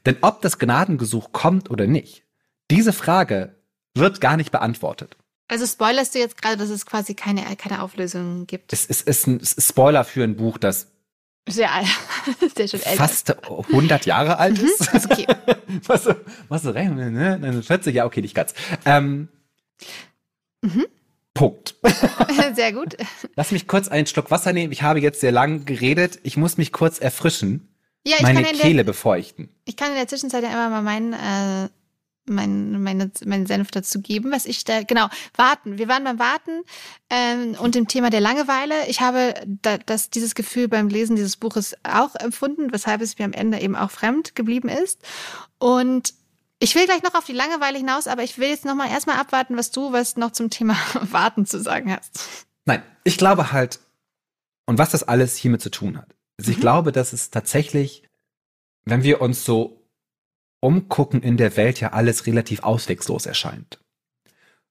Denn 0.06 0.16
ob 0.22 0.42
das 0.42 0.58
Gnadengesuch 0.58 1.32
kommt 1.32 1.70
oder 1.70 1.86
nicht, 1.86 2.24
diese 2.70 2.92
Frage 2.92 3.56
wird 3.94 4.20
gar 4.20 4.36
nicht 4.36 4.50
beantwortet. 4.50 5.16
Also 5.48 5.66
spoilerst 5.66 6.14
du 6.14 6.18
jetzt 6.18 6.40
gerade, 6.40 6.56
dass 6.58 6.68
es 6.68 6.84
quasi 6.84 7.14
keine, 7.14 7.42
keine 7.56 7.82
Auflösung 7.82 8.46
gibt? 8.46 8.72
Es 8.72 8.84
ist, 8.84 9.08
ist 9.08 9.26
ein 9.26 9.40
Spoiler 9.42 10.04
für 10.04 10.22
ein 10.22 10.36
Buch, 10.36 10.58
das 10.58 10.88
sehr 11.48 11.72
alt, 11.72 11.86
sehr 12.56 12.68
schon 12.68 12.80
älter. 12.80 12.96
Fast 12.96 13.34
100 13.48 14.04
Jahre 14.04 14.38
alt 14.38 14.60
mhm, 14.60 14.66
ist. 14.66 14.92
Mhm, 14.92 15.00
okay. 15.10 15.26
was, 15.86 16.08
was 16.48 16.62
so 16.62 16.70
recht, 16.70 16.90
ne? 16.90 17.62
40, 17.62 17.94
ja, 17.94 18.04
okay, 18.04 18.20
nicht 18.20 18.34
ganz. 18.34 18.52
Ähm, 18.84 19.28
mhm. 20.60 20.86
Punkt. 21.38 21.76
Sehr 22.54 22.72
gut. 22.72 22.96
Lass 23.36 23.52
mich 23.52 23.68
kurz 23.68 23.86
einen 23.86 24.08
Schluck 24.08 24.32
Wasser 24.32 24.52
nehmen. 24.52 24.72
Ich 24.72 24.82
habe 24.82 24.98
jetzt 24.98 25.20
sehr 25.20 25.30
lang 25.30 25.64
geredet. 25.64 26.18
Ich 26.24 26.36
muss 26.36 26.56
mich 26.56 26.72
kurz 26.72 26.98
erfrischen. 26.98 27.68
Ja, 28.04 28.16
ich 28.16 28.22
meine 28.22 28.42
Kehle 28.42 28.76
der, 28.76 28.84
befeuchten. 28.84 29.48
Ich 29.64 29.76
kann 29.76 29.90
in 29.90 29.94
der 29.94 30.08
Zwischenzeit 30.08 30.42
ja 30.42 30.50
immer 30.50 30.68
mal 30.68 30.82
meinen 30.82 31.12
äh, 31.12 31.68
mein, 32.28 32.82
meine, 32.82 33.10
meinen 33.24 33.46
Senf 33.46 33.70
dazu 33.70 34.00
geben, 34.00 34.32
was 34.32 34.46
ich 34.46 34.64
da, 34.64 34.82
genau, 34.82 35.06
warten. 35.36 35.78
Wir 35.78 35.88
waren 35.88 36.04
beim 36.04 36.18
Warten 36.18 36.62
ähm, 37.08 37.56
und 37.60 37.76
dem 37.76 37.86
Thema 37.86 38.10
der 38.10 38.20
Langeweile. 38.20 38.74
Ich 38.88 39.00
habe 39.00 39.34
da, 39.46 39.78
das, 39.78 40.10
dieses 40.10 40.34
Gefühl 40.34 40.68
beim 40.68 40.88
Lesen 40.88 41.16
dieses 41.16 41.36
Buches 41.36 41.76
auch 41.84 42.16
empfunden, 42.16 42.72
weshalb 42.72 43.00
es 43.00 43.18
mir 43.18 43.24
am 43.24 43.32
Ende 43.32 43.60
eben 43.60 43.76
auch 43.76 43.90
fremd 43.90 44.34
geblieben 44.34 44.68
ist. 44.68 45.00
Und 45.58 46.14
ich 46.60 46.74
will 46.74 46.86
gleich 46.86 47.02
noch 47.02 47.14
auf 47.14 47.24
die 47.24 47.32
Langeweile 47.32 47.78
hinaus, 47.78 48.06
aber 48.06 48.22
ich 48.24 48.38
will 48.38 48.48
jetzt 48.48 48.64
noch 48.64 48.74
mal 48.74 48.90
erstmal 48.90 49.16
abwarten, 49.16 49.56
was 49.56 49.70
du 49.70 49.92
was 49.92 50.16
noch 50.16 50.32
zum 50.32 50.50
Thema 50.50 50.76
Warten 51.10 51.46
zu 51.46 51.60
sagen 51.60 51.92
hast. 51.92 52.46
Nein, 52.64 52.82
ich 53.04 53.16
glaube 53.16 53.52
halt, 53.52 53.80
und 54.66 54.78
was 54.78 54.90
das 54.90 55.04
alles 55.04 55.36
hiermit 55.36 55.62
zu 55.62 55.70
tun 55.70 55.96
hat. 55.96 56.14
Also 56.38 56.50
ich 56.50 56.58
mhm. 56.58 56.62
glaube, 56.62 56.92
dass 56.92 57.12
es 57.12 57.30
tatsächlich, 57.30 58.02
wenn 58.84 59.02
wir 59.02 59.20
uns 59.20 59.44
so 59.44 59.78
Umgucken 60.60 61.22
in 61.22 61.36
der 61.36 61.56
Welt 61.56 61.80
ja 61.80 61.92
alles 61.92 62.26
relativ 62.26 62.64
auswegslos 62.64 63.26
erscheint. 63.26 63.78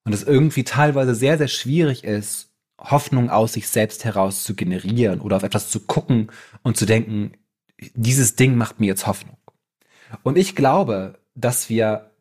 Und 0.03 0.13
es 0.13 0.23
irgendwie 0.23 0.63
teilweise 0.63 1.15
sehr, 1.15 1.37
sehr 1.37 1.47
schwierig 1.47 2.03
ist, 2.03 2.51
Hoffnung 2.79 3.29
aus 3.29 3.53
sich 3.53 3.69
selbst 3.69 4.05
heraus 4.05 4.43
zu 4.43 4.55
generieren 4.55 5.21
oder 5.21 5.37
auf 5.37 5.43
etwas 5.43 5.69
zu 5.69 5.79
gucken 5.79 6.31
und 6.61 6.77
zu 6.77 6.85
denken, 6.85 7.33
dieses 7.93 8.35
Ding 8.35 8.55
macht 8.55 8.79
mir 8.79 8.87
jetzt 8.87 9.07
Hoffnung. 9.07 9.37
Und 10.23 10.37
ich 10.37 10.55
glaube, 10.55 11.19
dass 11.37 11.69
wir, 11.69 12.11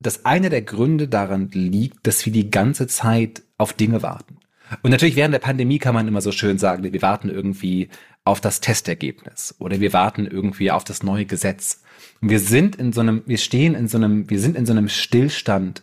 dass 0.00 0.24
einer 0.24 0.48
der 0.48 0.62
Gründe 0.62 1.08
daran 1.08 1.50
liegt, 1.52 2.06
dass 2.06 2.24
wir 2.24 2.32
die 2.32 2.50
ganze 2.50 2.86
Zeit 2.86 3.42
auf 3.58 3.72
Dinge 3.72 4.02
warten. 4.02 4.38
Und 4.82 4.92
natürlich 4.92 5.16
während 5.16 5.34
der 5.34 5.40
Pandemie 5.40 5.78
kann 5.78 5.94
man 5.94 6.06
immer 6.06 6.20
so 6.20 6.30
schön 6.30 6.58
sagen, 6.58 6.84
wir 6.84 7.02
warten 7.02 7.28
irgendwie 7.28 7.88
auf 8.24 8.40
das 8.40 8.60
Testergebnis 8.60 9.56
oder 9.58 9.80
wir 9.80 9.92
warten 9.92 10.26
irgendwie 10.26 10.70
auf 10.70 10.84
das 10.84 11.02
neue 11.02 11.26
Gesetz. 11.26 11.82
Und 12.20 12.30
wir 12.30 12.38
sind 12.38 12.76
in 12.76 12.92
so 12.92 13.00
einem, 13.00 13.22
wir 13.26 13.38
stehen 13.38 13.74
in 13.74 13.88
so 13.88 13.98
einem, 13.98 14.30
wir 14.30 14.38
sind 14.38 14.56
in 14.56 14.66
so 14.66 14.72
einem 14.72 14.88
Stillstand 14.88 15.82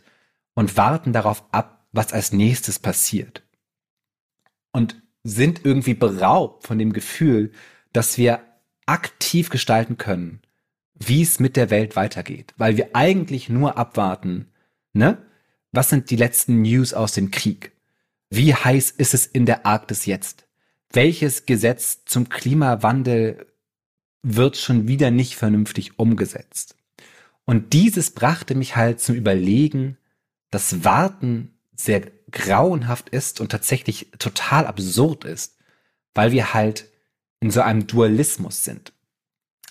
und 0.53 0.77
warten 0.77 1.11
darauf 1.11 1.43
ab, 1.51 1.85
was 1.91 2.13
als 2.13 2.31
nächstes 2.31 2.79
passiert. 2.79 3.43
Und 4.71 5.01
sind 5.23 5.65
irgendwie 5.65 5.93
beraubt 5.93 6.65
von 6.65 6.79
dem 6.79 6.93
Gefühl, 6.93 7.51
dass 7.91 8.17
wir 8.17 8.39
aktiv 8.85 9.49
gestalten 9.49 9.97
können, 9.97 10.41
wie 10.99 11.21
es 11.21 11.39
mit 11.39 11.55
der 11.55 11.69
Welt 11.69 11.95
weitergeht, 11.95 12.53
weil 12.57 12.77
wir 12.77 12.95
eigentlich 12.95 13.49
nur 13.49 13.77
abwarten, 13.77 14.47
ne? 14.93 15.17
Was 15.71 15.89
sind 15.89 16.09
die 16.09 16.15
letzten 16.15 16.61
News 16.61 16.93
aus 16.93 17.13
dem 17.13 17.29
Krieg? 17.29 17.73
Wie 18.29 18.55
heiß 18.55 18.91
ist 18.91 19.13
es 19.13 19.25
in 19.25 19.45
der 19.45 19.65
Arktis 19.65 20.05
jetzt? 20.05 20.47
Welches 20.91 21.45
Gesetz 21.45 22.05
zum 22.05 22.29
Klimawandel 22.29 23.45
wird 24.23 24.57
schon 24.57 24.87
wieder 24.87 25.11
nicht 25.11 25.35
vernünftig 25.35 25.99
umgesetzt. 25.99 26.75
Und 27.45 27.73
dieses 27.73 28.11
brachte 28.11 28.55
mich 28.55 28.75
halt 28.75 28.99
zum 28.99 29.15
Überlegen, 29.15 29.97
dass 30.51 30.83
Warten 30.83 31.53
sehr 31.75 32.01
grauenhaft 32.31 33.09
ist 33.09 33.39
und 33.39 33.51
tatsächlich 33.51 34.11
total 34.19 34.67
absurd 34.67 35.23
ist, 35.23 35.57
weil 36.13 36.31
wir 36.31 36.53
halt 36.53 36.89
in 37.39 37.51
so 37.51 37.61
einem 37.61 37.87
Dualismus 37.87 38.63
sind. 38.63 38.91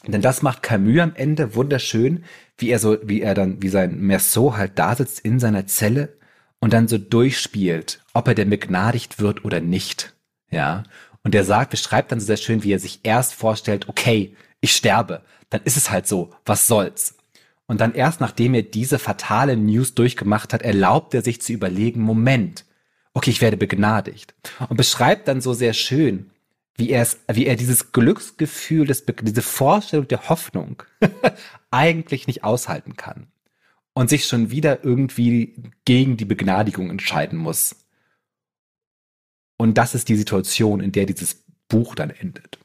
Denn 0.07 0.23
das 0.23 0.43
macht 0.43 0.63
Camus 0.63 1.01
am 1.01 1.15
Ende 1.15 1.55
wunderschön, 1.55 2.25
wie 2.59 2.71
er 2.71 2.79
so, 2.79 2.99
wie 3.03 3.23
er 3.23 3.35
dann, 3.35 3.63
wie 3.63 3.69
sein 3.69 3.99
Merceau 4.01 4.57
halt 4.57 4.79
da 4.79 4.95
sitzt 4.95 5.21
in 5.21 5.41
seiner 5.41 5.67
Zelle 5.67 6.17
und 6.61 6.73
dann 6.73 6.89
so 6.89 6.99
durchspielt, 6.99 8.01
ob 8.13 8.29
er 8.29 8.35
denn 8.35 8.51
begnadigt 8.51 9.19
wird 9.19 9.45
oder 9.45 9.61
nicht. 9.61 10.15
Ja. 10.51 10.85
Und 11.23 11.35
er 11.35 11.45
sagt, 11.45 11.71
beschreibt 11.71 12.13
dann 12.13 12.21
so 12.21 12.27
sehr 12.27 12.37
schön, 12.37 12.63
wie 12.63 12.73
er 12.73 12.79
sich 12.79 13.01
erst 13.03 13.35
vorstellt, 13.35 13.89
okay, 13.89 14.37
ich 14.61 14.73
sterbe, 14.73 15.23
dann 15.51 15.61
ist 15.65 15.77
es 15.77 15.91
halt 15.91 16.07
so, 16.07 16.31
was 16.45 16.67
soll's. 16.67 17.17
Und 17.67 17.81
dann 17.81 17.95
erst 17.95 18.21
nachdem 18.21 18.55
er 18.55 18.63
diese 18.63 18.99
fatale 18.99 19.57
News 19.57 19.95
durchgemacht 19.95 20.53
hat, 20.53 20.63
erlaubt 20.63 21.15
er 21.15 21.23
sich 21.23 21.43
zu 21.43 21.53
überlegen, 21.53 22.01
Moment, 22.01 22.65
okay, 23.13 23.31
ich 23.31 23.41
werde 23.41 23.57
begnadigt. 23.57 24.35
Und 24.69 24.77
beschreibt 24.77 25.27
dann 25.27 25.41
so 25.41 25.53
sehr 25.53 25.73
schön, 25.73 26.31
wie 26.77 26.91
er 26.91 27.03
es, 27.03 27.19
wie 27.33 27.47
er 27.47 27.57
dieses 27.57 27.93
Glücksgefühl, 27.93 28.87
das, 28.87 29.05
diese 29.23 29.43
Vorstellung 29.43 30.09
der 30.09 30.29
Hoffnung 30.29 30.83
eigentlich 31.71 32.27
nicht 32.27 32.45
aushalten 32.45 32.97
kann. 32.97 33.29
Und 33.95 34.11
sich 34.11 34.27
schon 34.27 34.51
wieder 34.51 34.85
irgendwie 34.85 35.55
gegen 35.87 36.19
die 36.19 36.27
Begnadigung 36.27 36.91
entscheiden 36.91 37.39
muss. 37.39 37.77
Und 39.57 39.79
das 39.79 39.95
ist 39.95 40.11
die 40.11 40.17
Situation, 40.17 40.81
in 40.81 40.93
der 40.93 41.07
dieses 41.07 41.45
Buch 41.69 41.95
dann 41.95 42.11
endet 42.11 42.59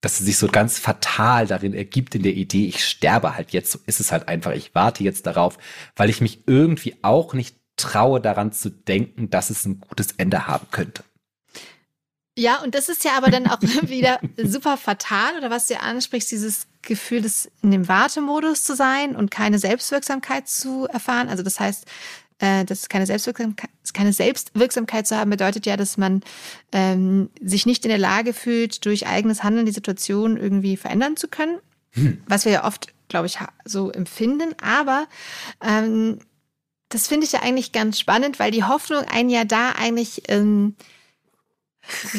dass 0.00 0.18
es 0.18 0.26
sich 0.26 0.38
so 0.38 0.48
ganz 0.48 0.78
fatal 0.78 1.46
darin 1.46 1.74
ergibt 1.74 2.14
in 2.14 2.22
der 2.22 2.32
Idee, 2.32 2.66
ich 2.66 2.84
sterbe 2.84 3.36
halt 3.36 3.52
jetzt, 3.52 3.72
so 3.72 3.78
ist 3.86 4.00
es 4.00 4.12
halt 4.12 4.28
einfach, 4.28 4.52
ich 4.52 4.74
warte 4.74 5.04
jetzt 5.04 5.26
darauf, 5.26 5.58
weil 5.94 6.10
ich 6.10 6.20
mich 6.20 6.44
irgendwie 6.46 6.96
auch 7.02 7.34
nicht 7.34 7.56
traue 7.76 8.20
daran 8.20 8.52
zu 8.52 8.70
denken, 8.70 9.30
dass 9.30 9.50
es 9.50 9.66
ein 9.66 9.80
gutes 9.80 10.12
Ende 10.12 10.46
haben 10.46 10.66
könnte. 10.70 11.04
Ja, 12.40 12.62
und 12.62 12.74
das 12.74 12.88
ist 12.88 13.04
ja 13.04 13.18
aber 13.18 13.30
dann 13.30 13.46
auch 13.46 13.60
wieder 13.82 14.18
super 14.42 14.78
fatal, 14.78 15.36
oder 15.36 15.50
was 15.50 15.66
du 15.66 15.74
ja 15.74 15.80
ansprichst, 15.80 16.30
dieses 16.30 16.66
Gefühl, 16.80 17.20
des 17.20 17.50
in 17.60 17.70
dem 17.70 17.86
Wartemodus 17.86 18.64
zu 18.64 18.74
sein 18.74 19.14
und 19.14 19.30
keine 19.30 19.58
Selbstwirksamkeit 19.58 20.48
zu 20.48 20.86
erfahren. 20.86 21.28
Also 21.28 21.42
das 21.42 21.60
heißt, 21.60 21.84
äh, 22.38 22.64
dass 22.64 22.88
keine 22.88 23.04
Selbstwirksamkeit, 23.04 23.68
keine 23.92 24.14
Selbstwirksamkeit 24.14 25.06
zu 25.06 25.18
haben, 25.18 25.28
bedeutet 25.28 25.66
ja, 25.66 25.76
dass 25.76 25.98
man 25.98 26.22
ähm, 26.72 27.28
sich 27.42 27.66
nicht 27.66 27.84
in 27.84 27.90
der 27.90 27.98
Lage 27.98 28.32
fühlt, 28.32 28.86
durch 28.86 29.06
eigenes 29.06 29.42
Handeln 29.42 29.66
die 29.66 29.72
Situation 29.72 30.38
irgendwie 30.38 30.78
verändern 30.78 31.18
zu 31.18 31.28
können. 31.28 31.58
Hm. 31.90 32.22
Was 32.26 32.46
wir 32.46 32.52
ja 32.52 32.64
oft, 32.64 32.94
glaube 33.08 33.26
ich, 33.26 33.36
so 33.66 33.90
empfinden. 33.90 34.54
Aber 34.62 35.08
ähm, 35.62 36.20
das 36.88 37.06
finde 37.06 37.26
ich 37.26 37.32
ja 37.32 37.42
eigentlich 37.42 37.72
ganz 37.72 38.00
spannend, 38.00 38.38
weil 38.38 38.50
die 38.50 38.64
Hoffnung 38.64 39.04
einen 39.04 39.28
ja 39.28 39.44
da 39.44 39.72
eigentlich 39.72 40.22
ähm, 40.28 40.74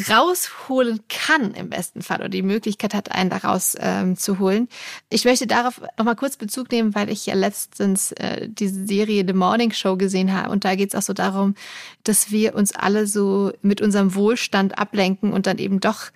rausholen 0.10 1.02
kann 1.10 1.54
im 1.54 1.70
besten 1.70 2.02
Fall 2.02 2.20
oder 2.20 2.30
die 2.30 2.42
Möglichkeit 2.42 2.94
hat, 2.94 3.12
einen 3.12 3.30
daraus 3.30 3.76
ähm, 3.80 4.18
zu 4.18 4.40
holen. 4.40 4.68
Ich 5.10 5.26
möchte 5.26 5.48
darauf 5.48 5.82
nochmal 5.98 6.16
kurz 6.16 6.38
Bezug 6.38 6.72
nehmen, 6.72 6.96
weil 6.96 7.10
ich 7.10 7.26
ja 7.26 7.36
letztens 7.36 8.12
äh, 8.14 8.48
diese 8.50 8.86
Serie 8.86 9.24
The 9.26 9.34
Morning 9.34 9.72
Show 9.72 9.98
gesehen 9.98 10.34
habe 10.34 10.52
und 10.52 10.66
da 10.66 10.76
geht 10.76 10.90
es 10.90 10.96
auch 10.96 11.02
so 11.02 11.14
darum, 11.14 11.56
dass 12.04 12.32
wir 12.32 12.56
uns 12.56 12.74
alle 12.74 13.08
so 13.08 13.52
mit 13.62 13.82
unserem 13.82 14.16
Wohlstand 14.16 14.78
ablenken 14.78 15.34
und 15.34 15.48
dann 15.48 15.58
eben 15.58 15.80
doch 15.80 16.12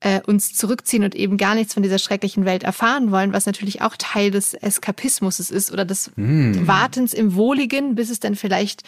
äh, 0.00 0.20
uns 0.26 0.54
zurückziehen 0.54 1.04
und 1.04 1.14
eben 1.14 1.36
gar 1.36 1.54
nichts 1.54 1.74
von 1.74 1.82
dieser 1.82 1.98
schrecklichen 1.98 2.44
Welt 2.44 2.62
erfahren 2.62 3.10
wollen, 3.10 3.32
was 3.32 3.46
natürlich 3.46 3.82
auch 3.82 3.96
Teil 3.98 4.30
des 4.30 4.54
Eskapismus 4.54 5.40
ist 5.40 5.70
oder 5.72 5.84
des 5.84 6.10
mm. 6.16 6.66
Wartens 6.66 7.12
im 7.12 7.34
Wohligen, 7.34 7.94
bis 7.94 8.10
es 8.10 8.18
dann 8.18 8.34
vielleicht 8.34 8.82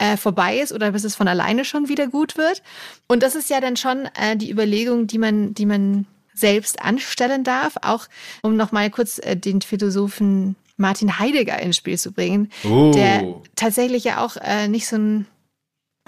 äh, 0.00 0.16
vorbei 0.16 0.58
ist 0.58 0.72
oder 0.72 0.92
bis 0.92 1.04
es 1.04 1.14
von 1.14 1.28
alleine 1.28 1.64
schon 1.64 1.88
wieder 1.88 2.08
gut 2.08 2.36
wird. 2.36 2.62
Und 3.06 3.22
das 3.22 3.34
ist 3.34 3.50
ja 3.50 3.60
dann 3.60 3.76
schon 3.76 4.08
äh, 4.20 4.36
die 4.36 4.50
Überlegung, 4.50 5.06
die 5.06 5.18
man, 5.18 5.54
die 5.54 5.66
man 5.66 6.06
selbst 6.34 6.82
anstellen 6.82 7.44
darf, 7.44 7.74
auch 7.82 8.06
um 8.42 8.56
nochmal 8.56 8.90
kurz 8.90 9.18
äh, 9.18 9.36
den 9.36 9.60
Philosophen 9.60 10.56
Martin 10.78 11.18
Heidegger 11.18 11.60
ins 11.60 11.76
Spiel 11.76 11.98
zu 11.98 12.12
bringen, 12.12 12.50
oh. 12.64 12.90
der 12.94 13.34
tatsächlich 13.54 14.04
ja 14.04 14.24
auch 14.24 14.36
äh, 14.36 14.66
nicht 14.66 14.86
so 14.86 14.96
ein 14.96 15.26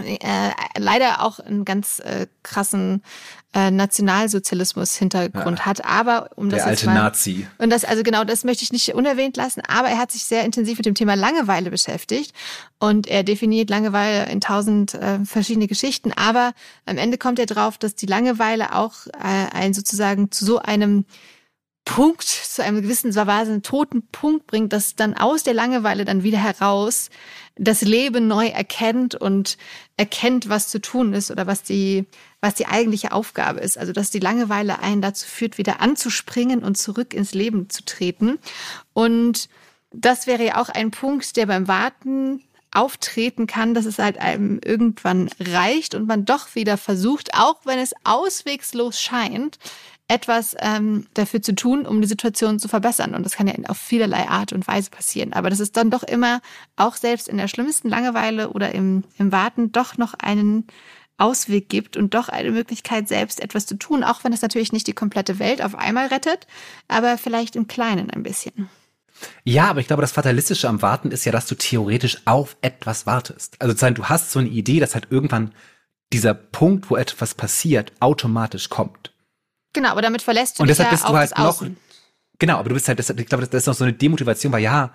äh, 0.03 0.51
leider 0.79 1.23
auch 1.23 1.39
einen 1.39 1.65
ganz 1.65 1.99
äh, 2.01 2.27
krassen 2.43 3.03
äh, 3.55 3.71
Nationalsozialismus-Hintergrund 3.71 5.59
ja. 5.61 5.67
hat. 5.67 5.85
Aber 5.85 6.31
um 6.37 6.49
das 6.51 6.61
Der 6.61 6.67
alte 6.67 6.87
mal, 6.87 6.95
Nazi. 6.95 7.47
Und 7.59 7.71
das, 7.71 7.85
also 7.85 8.03
genau, 8.03 8.25
das 8.25 8.45
möchte 8.45 8.65
ich 8.65 8.73
nicht 8.73 8.95
unerwähnt 8.95 9.37
lassen, 9.37 9.63
aber 9.67 9.89
er 9.89 9.99
hat 9.99 10.11
sich 10.11 10.25
sehr 10.25 10.45
intensiv 10.45 10.79
mit 10.79 10.87
dem 10.87 10.95
Thema 10.95 11.15
Langeweile 11.15 11.71
beschäftigt 11.71 12.35
und 12.79 13.07
er 13.07 13.23
definiert 13.23 13.71
Langeweile 13.71 14.31
in 14.31 14.41
tausend 14.41 14.95
äh, 14.95 15.25
verschiedene 15.25 15.67
Geschichten. 15.67 16.13
Aber 16.13 16.53
am 16.87 16.97
Ende 16.97 17.19
kommt 17.19 17.39
er 17.39 17.47
drauf, 17.47 17.79
dass 17.79 17.95
die 17.95 18.07
Langeweile 18.07 18.75
auch 18.75 19.07
äh, 19.07 19.51
ein 19.53 19.75
sozusagen 19.75 20.31
zu 20.31 20.45
so 20.45 20.59
einem 20.59 21.05
Punkt, 21.85 22.23
zu 22.23 22.63
einem 22.63 22.81
gewissen 22.81 23.15
Weise 23.15 23.53
einen 23.53 23.63
toten 23.63 24.07
Punkt 24.13 24.47
bringt, 24.47 24.73
dass 24.73 24.95
dann 24.95 25.15
aus 25.15 25.43
der 25.43 25.55
Langeweile 25.55 26.05
dann 26.05 26.23
wieder 26.23 26.39
heraus 26.39 27.11
das 27.57 27.83
Leben 27.83 28.27
neu 28.29 28.47
erkennt 28.47 29.15
und 29.15 29.59
erkennt, 29.97 30.49
was 30.49 30.69
zu 30.69 30.81
tun 30.81 31.13
ist 31.13 31.31
oder 31.31 31.47
was 31.47 31.63
die, 31.63 32.07
was 32.41 32.55
die 32.55 32.67
eigentliche 32.67 33.13
Aufgabe 33.13 33.61
ist. 33.61 33.79
Also, 33.79 33.93
dass 33.93 34.11
die 34.11 34.21
Langeweile 34.21 34.79
einen 34.79 35.03
dazu 35.03 35.27
führt, 35.27 35.59
wieder 35.59 35.81
anzuspringen 35.81 36.65
und 36.65 36.79
zurück 36.79 37.15
ins 37.15 37.35
Leben 37.35 37.69
zu 37.69 37.85
treten. 37.85 38.39
Und 38.95 39.49
das 39.93 40.27
wäre 40.27 40.45
ja 40.45 40.61
auch 40.61 40.71
ein 40.71 40.91
Punkt, 40.91 41.37
der 41.37 41.47
beim 41.47 41.69
Warten 41.69 42.43
auftreten 42.73 43.47
kann, 43.47 43.75
dass 43.75 43.85
es 43.85 43.99
halt 43.99 44.19
einem 44.19 44.59
irgendwann 44.65 45.29
reicht 45.39 45.95
und 45.95 46.07
man 46.07 46.25
doch 46.25 46.55
wieder 46.55 46.79
versucht, 46.79 47.35
auch 47.35 47.61
wenn 47.65 47.79
es 47.79 47.93
auswegslos 48.05 49.01
scheint, 49.01 49.59
etwas 50.13 50.55
ähm, 50.59 51.07
dafür 51.15 51.41
zu 51.41 51.55
tun, 51.55 51.87
um 51.87 52.03
die 52.03 52.07
Situation 52.07 52.59
zu 52.59 52.69
verbessern. 52.69 53.15
Und 53.15 53.25
das 53.25 53.33
kann 53.33 53.47
ja 53.47 53.55
auf 53.69 53.79
vielerlei 53.79 54.29
Art 54.29 54.53
und 54.53 54.69
Weise 54.69 54.91
passieren. 54.91 55.33
Aber 55.33 55.49
das 55.49 55.59
ist 55.59 55.75
dann 55.79 55.91
doch 55.91 56.03
immer, 56.03 56.43
auch 56.77 56.97
selbst 56.97 57.29
in 57.29 57.39
der 57.39 57.49
schlimmsten 57.49 57.89
Langeweile 57.89 58.51
oder 58.51 58.75
im, 58.75 59.05
im 59.17 59.33
Warten, 59.33 59.73
doch 59.73 59.97
noch 59.97 60.13
einen 60.13 60.67
Ausweg 61.17 61.71
gibt 61.71 61.97
und 61.97 62.13
doch 62.13 62.29
eine 62.29 62.51
Möglichkeit, 62.51 63.09
selbst 63.09 63.41
etwas 63.41 63.65
zu 63.65 63.79
tun, 63.79 64.05
auch 64.05 64.23
wenn 64.23 64.35
es 64.35 64.43
natürlich 64.43 64.73
nicht 64.73 64.87
die 64.87 64.93
komplette 64.93 65.39
Welt 65.39 65.63
auf 65.63 65.75
einmal 65.75 66.09
rettet, 66.09 66.47
aber 66.89 67.17
vielleicht 67.17 67.57
im 67.57 67.67
Kleinen 67.67 68.11
ein 68.11 68.23
bisschen. 68.23 68.69
Ja, 69.45 69.71
aber 69.71 69.81
ich 69.81 69.87
glaube, 69.87 70.03
das 70.03 70.13
Fatalistische 70.13 70.69
am 70.69 70.83
Warten 70.83 71.11
ist 71.11 71.25
ja, 71.25 71.33
dass 71.33 71.47
du 71.47 71.55
theoretisch 71.55 72.19
auf 72.27 72.57
etwas 72.61 73.07
wartest. 73.07 73.57
Also 73.61 73.91
du 73.91 74.05
hast 74.07 74.31
so 74.31 74.41
eine 74.41 74.49
Idee, 74.49 74.81
dass 74.81 74.95
halt 74.95 75.07
irgendwann 75.11 75.53
dieser 76.13 76.35
Punkt, 76.35 76.91
wo 76.91 76.97
etwas 76.97 77.35
passiert, 77.35 77.93
automatisch 78.01 78.69
kommt. 78.69 79.12
Genau, 79.73 79.91
aber 79.91 80.03
damit 80.03 80.23
verlässt 80.23 80.59
du 80.59 80.63
und 80.63 80.69
dich 80.69 80.77
deshalb 80.77 80.93
ja 80.93 80.97
bist 80.97 81.09
du 81.09 81.17
halt 81.17 81.39
noch, 81.39 81.65
genau, 82.39 82.59
aber 82.59 82.69
du 82.69 82.75
bist 82.75 82.89
halt, 82.89 82.99
deshalb, 82.99 83.19
ich 83.21 83.27
glaube, 83.27 83.47
das 83.47 83.63
ist 83.63 83.67
noch 83.67 83.75
so 83.75 83.85
eine 83.85 83.93
Demotivation, 83.93 84.53
weil 84.53 84.63
ja, 84.63 84.95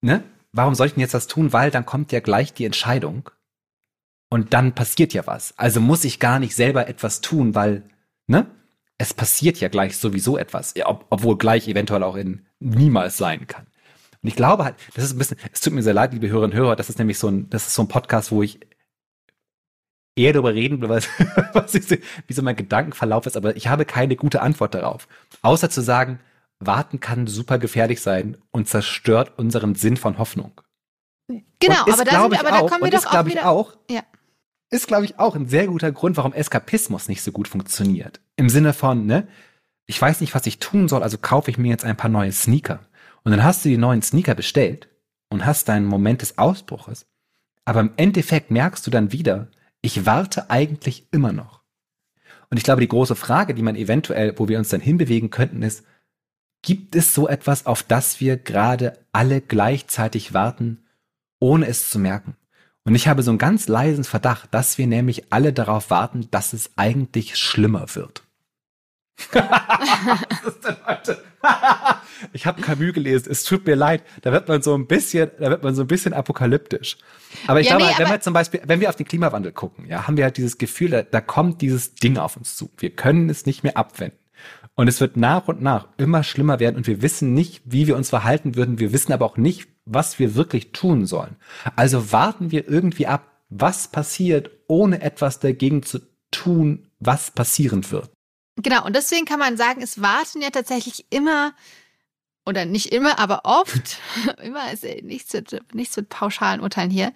ne, 0.00 0.24
warum 0.52 0.74
soll 0.74 0.88
ich 0.88 0.94
denn 0.94 1.00
jetzt 1.00 1.14
was 1.14 1.26
tun? 1.26 1.52
Weil 1.52 1.70
dann 1.70 1.86
kommt 1.86 2.12
ja 2.12 2.20
gleich 2.20 2.52
die 2.52 2.64
Entscheidung 2.64 3.30
und 4.28 4.54
dann 4.54 4.74
passiert 4.74 5.12
ja 5.12 5.26
was. 5.26 5.56
Also 5.58 5.80
muss 5.80 6.04
ich 6.04 6.18
gar 6.18 6.38
nicht 6.38 6.56
selber 6.56 6.88
etwas 6.88 7.20
tun, 7.20 7.54
weil, 7.54 7.82
ne, 8.26 8.46
es 8.98 9.14
passiert 9.14 9.58
ja 9.58 9.68
gleich 9.68 9.96
sowieso 9.96 10.38
etwas, 10.38 10.74
ob, 10.84 11.06
obwohl 11.10 11.36
gleich 11.36 11.68
eventuell 11.68 12.02
auch 12.02 12.16
in 12.16 12.46
niemals 12.60 13.16
sein 13.16 13.46
kann. 13.46 13.66
Und 14.22 14.28
ich 14.28 14.36
glaube 14.36 14.64
halt, 14.64 14.76
das 14.94 15.04
ist 15.04 15.12
ein 15.12 15.18
bisschen, 15.18 15.38
es 15.52 15.60
tut 15.60 15.72
mir 15.72 15.82
sehr 15.82 15.94
leid, 15.94 16.12
liebe 16.12 16.28
Hörerinnen 16.28 16.52
und 16.52 16.56
Hörer, 16.56 16.76
das 16.76 16.88
ist 16.88 16.98
nämlich 16.98 17.18
so 17.18 17.28
ein, 17.28 17.50
das 17.50 17.66
ist 17.66 17.74
so 17.74 17.82
ein 17.82 17.88
Podcast, 17.88 18.30
wo 18.30 18.42
ich 18.42 18.60
eher 20.16 20.32
darüber 20.32 20.54
reden, 20.54 20.86
was, 20.88 21.08
was 21.52 21.74
ich, 21.74 21.90
wie 22.26 22.32
so 22.32 22.42
mein 22.42 22.56
Gedankenverlauf 22.56 23.26
ist, 23.26 23.36
aber 23.36 23.56
ich 23.56 23.68
habe 23.68 23.84
keine 23.84 24.16
gute 24.16 24.42
Antwort 24.42 24.74
darauf. 24.74 25.08
Außer 25.42 25.70
zu 25.70 25.80
sagen, 25.80 26.20
warten 26.58 27.00
kann 27.00 27.26
super 27.26 27.58
gefährlich 27.58 28.00
sein 28.00 28.36
und 28.50 28.68
zerstört 28.68 29.32
unseren 29.36 29.74
Sinn 29.74 29.96
von 29.96 30.18
Hoffnung. 30.18 30.60
Genau, 31.60 31.86
ist, 31.86 31.94
aber, 31.94 32.04
da, 32.04 32.22
sind, 32.22 32.40
aber 32.40 32.50
da 32.50 32.60
kommen 32.60 32.84
wir 32.84 32.90
doch 32.90 33.06
auch 33.06 33.26
wieder. 33.26 33.48
Auch, 33.48 33.76
ja. 33.90 34.02
Ist, 34.70 34.86
glaube 34.86 35.04
ich, 35.04 35.18
auch 35.18 35.36
ein 35.36 35.48
sehr 35.48 35.66
guter 35.66 35.92
Grund, 35.92 36.16
warum 36.16 36.32
Eskapismus 36.32 37.08
nicht 37.08 37.22
so 37.22 37.32
gut 37.32 37.48
funktioniert. 37.48 38.20
Im 38.36 38.48
Sinne 38.48 38.72
von, 38.72 39.06
ne, 39.06 39.28
ich 39.86 40.00
weiß 40.00 40.20
nicht, 40.20 40.34
was 40.34 40.46
ich 40.46 40.58
tun 40.58 40.88
soll, 40.88 41.02
also 41.02 41.18
kaufe 41.18 41.50
ich 41.50 41.58
mir 41.58 41.68
jetzt 41.68 41.84
ein 41.84 41.96
paar 41.96 42.10
neue 42.10 42.32
Sneaker. 42.32 42.80
Und 43.22 43.32
dann 43.32 43.44
hast 43.44 43.64
du 43.64 43.68
die 43.68 43.76
neuen 43.76 44.02
Sneaker 44.02 44.34
bestellt 44.34 44.88
und 45.30 45.44
hast 45.46 45.68
deinen 45.68 45.86
Moment 45.86 46.22
des 46.22 46.38
Ausbruches. 46.38 47.06
Aber 47.64 47.80
im 47.80 47.92
Endeffekt 47.96 48.50
merkst 48.50 48.86
du 48.86 48.90
dann 48.90 49.12
wieder, 49.12 49.48
ich 49.82 50.06
warte 50.06 50.50
eigentlich 50.50 51.06
immer 51.10 51.32
noch. 51.32 51.62
Und 52.50 52.56
ich 52.56 52.64
glaube, 52.64 52.80
die 52.80 52.88
große 52.88 53.16
Frage, 53.16 53.54
die 53.54 53.62
man 53.62 53.76
eventuell, 53.76 54.38
wo 54.38 54.48
wir 54.48 54.58
uns 54.58 54.68
dann 54.68 54.80
hinbewegen 54.80 55.30
könnten, 55.30 55.62
ist, 55.62 55.84
gibt 56.62 56.94
es 56.94 57.14
so 57.14 57.28
etwas, 57.28 57.66
auf 57.66 57.82
das 57.82 58.20
wir 58.20 58.36
gerade 58.36 58.98
alle 59.12 59.40
gleichzeitig 59.40 60.32
warten, 60.32 60.84
ohne 61.40 61.66
es 61.66 61.90
zu 61.90 61.98
merken? 61.98 62.36
Und 62.84 62.94
ich 62.94 63.08
habe 63.08 63.22
so 63.22 63.30
einen 63.30 63.38
ganz 63.38 63.68
leisen 63.68 64.04
Verdacht, 64.04 64.52
dass 64.52 64.78
wir 64.78 64.86
nämlich 64.86 65.32
alle 65.32 65.52
darauf 65.52 65.90
warten, 65.90 66.28
dass 66.30 66.52
es 66.52 66.70
eigentlich 66.76 67.36
schlimmer 67.36 67.86
wird. 67.94 68.24
Was 69.32 70.54
ist 70.54 70.64
denn 70.64 70.76
heute? 70.86 71.22
ich 72.32 72.46
habe 72.46 72.62
Camus 72.62 72.92
gelesen, 72.92 73.30
es 73.30 73.44
tut 73.44 73.66
mir 73.66 73.74
leid, 73.74 74.02
da 74.22 74.32
wird 74.32 74.48
man 74.48 74.62
so 74.62 74.74
ein 74.74 74.86
bisschen, 74.86 75.30
da 75.38 75.50
wird 75.50 75.62
man 75.62 75.74
so 75.74 75.82
ein 75.82 75.88
bisschen 75.88 76.12
apokalyptisch. 76.12 76.98
Aber 77.46 77.60
ich 77.60 77.68
ja, 77.68 77.76
glaube, 77.76 77.92
nee, 77.92 77.98
wenn 77.98 78.10
wir 78.10 78.20
zum 78.20 78.32
Beispiel, 78.32 78.62
wenn 78.64 78.80
wir 78.80 78.88
auf 78.88 78.96
den 78.96 79.06
Klimawandel 79.06 79.52
gucken, 79.52 79.86
ja, 79.86 80.06
haben 80.06 80.16
wir 80.16 80.24
halt 80.24 80.36
dieses 80.36 80.58
Gefühl, 80.58 80.90
da, 80.90 81.02
da 81.02 81.20
kommt 81.20 81.62
dieses 81.62 81.94
Ding 81.94 82.18
auf 82.18 82.36
uns 82.36 82.56
zu. 82.56 82.70
Wir 82.78 82.90
können 82.90 83.28
es 83.28 83.46
nicht 83.46 83.62
mehr 83.62 83.76
abwenden. 83.76 84.18
Und 84.74 84.88
es 84.88 85.00
wird 85.00 85.16
nach 85.16 85.48
und 85.48 85.60
nach 85.60 85.88
immer 85.98 86.22
schlimmer 86.22 86.58
werden 86.58 86.76
und 86.76 86.86
wir 86.86 87.02
wissen 87.02 87.34
nicht, 87.34 87.62
wie 87.64 87.86
wir 87.86 87.96
uns 87.96 88.10
verhalten 88.10 88.56
würden. 88.56 88.78
Wir 88.78 88.92
wissen 88.92 89.12
aber 89.12 89.26
auch 89.26 89.36
nicht, 89.36 89.68
was 89.84 90.18
wir 90.18 90.34
wirklich 90.34 90.72
tun 90.72 91.06
sollen. 91.06 91.36
Also 91.76 92.12
warten 92.12 92.50
wir 92.50 92.68
irgendwie 92.68 93.06
ab, 93.06 93.26
was 93.50 93.88
passiert, 93.88 94.50
ohne 94.68 95.02
etwas 95.02 95.40
dagegen 95.40 95.82
zu 95.82 96.00
tun, 96.30 96.88
was 96.98 97.30
passieren 97.30 97.90
wird. 97.90 98.10
Genau, 98.56 98.84
und 98.84 98.94
deswegen 98.94 99.24
kann 99.24 99.38
man 99.38 99.56
sagen, 99.56 99.82
es 99.82 100.02
warten 100.02 100.42
ja 100.42 100.50
tatsächlich 100.50 101.06
immer, 101.10 101.54
oder 102.44 102.64
nicht 102.64 102.92
immer, 102.92 103.18
aber 103.18 103.42
oft, 103.44 103.98
immer 104.42 104.72
ist 104.72 104.84
nichts 105.02 105.32
mit, 105.32 105.74
nichts 105.74 105.96
mit 105.96 106.08
pauschalen 106.08 106.60
Urteilen 106.60 106.90
hier, 106.90 107.12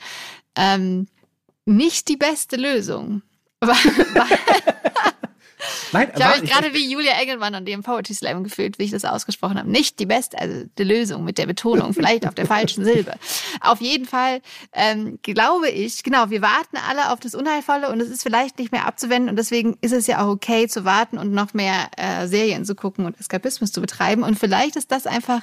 ähm, 0.54 1.08
nicht 1.66 2.08
die 2.08 2.16
beste 2.16 2.56
Lösung. 2.56 3.22
Nein, 5.92 6.10
ich 6.14 6.24
habe 6.24 6.40
mich 6.40 6.50
gerade 6.50 6.74
wie 6.74 6.90
Julia 6.90 7.12
Engelmann 7.20 7.54
an 7.54 7.64
dem 7.64 7.82
Poetry 7.82 8.14
Slam 8.14 8.44
gefühlt, 8.44 8.78
wie 8.78 8.84
ich 8.84 8.90
das 8.90 9.04
ausgesprochen 9.04 9.58
habe. 9.58 9.70
Nicht 9.70 9.98
die 9.98 10.06
beste, 10.06 10.38
also 10.38 10.64
die 10.78 10.84
Lösung 10.84 11.24
mit 11.24 11.38
der 11.38 11.46
Betonung, 11.46 11.94
vielleicht 11.94 12.26
auf 12.26 12.34
der 12.34 12.46
falschen 12.46 12.84
Silbe. 12.84 13.14
Auf 13.60 13.80
jeden 13.80 14.06
Fall 14.06 14.40
ähm, 14.72 15.18
glaube 15.22 15.68
ich, 15.68 16.02
genau, 16.02 16.30
wir 16.30 16.42
warten 16.42 16.76
alle 16.88 17.10
auf 17.10 17.20
das 17.20 17.34
Unheilvolle 17.34 17.90
und 17.90 18.00
es 18.00 18.10
ist 18.10 18.22
vielleicht 18.22 18.58
nicht 18.58 18.72
mehr 18.72 18.86
abzuwenden 18.86 19.30
und 19.30 19.36
deswegen 19.36 19.76
ist 19.80 19.92
es 19.92 20.06
ja 20.06 20.24
auch 20.24 20.28
okay 20.28 20.68
zu 20.68 20.84
warten 20.84 21.18
und 21.18 21.32
noch 21.32 21.54
mehr 21.54 21.90
äh, 21.96 22.26
Serien 22.26 22.64
zu 22.64 22.74
gucken 22.74 23.06
und 23.06 23.18
Eskapismus 23.18 23.72
zu 23.72 23.80
betreiben 23.80 24.22
und 24.22 24.38
vielleicht 24.38 24.76
ist 24.76 24.92
das 24.92 25.06
einfach 25.06 25.42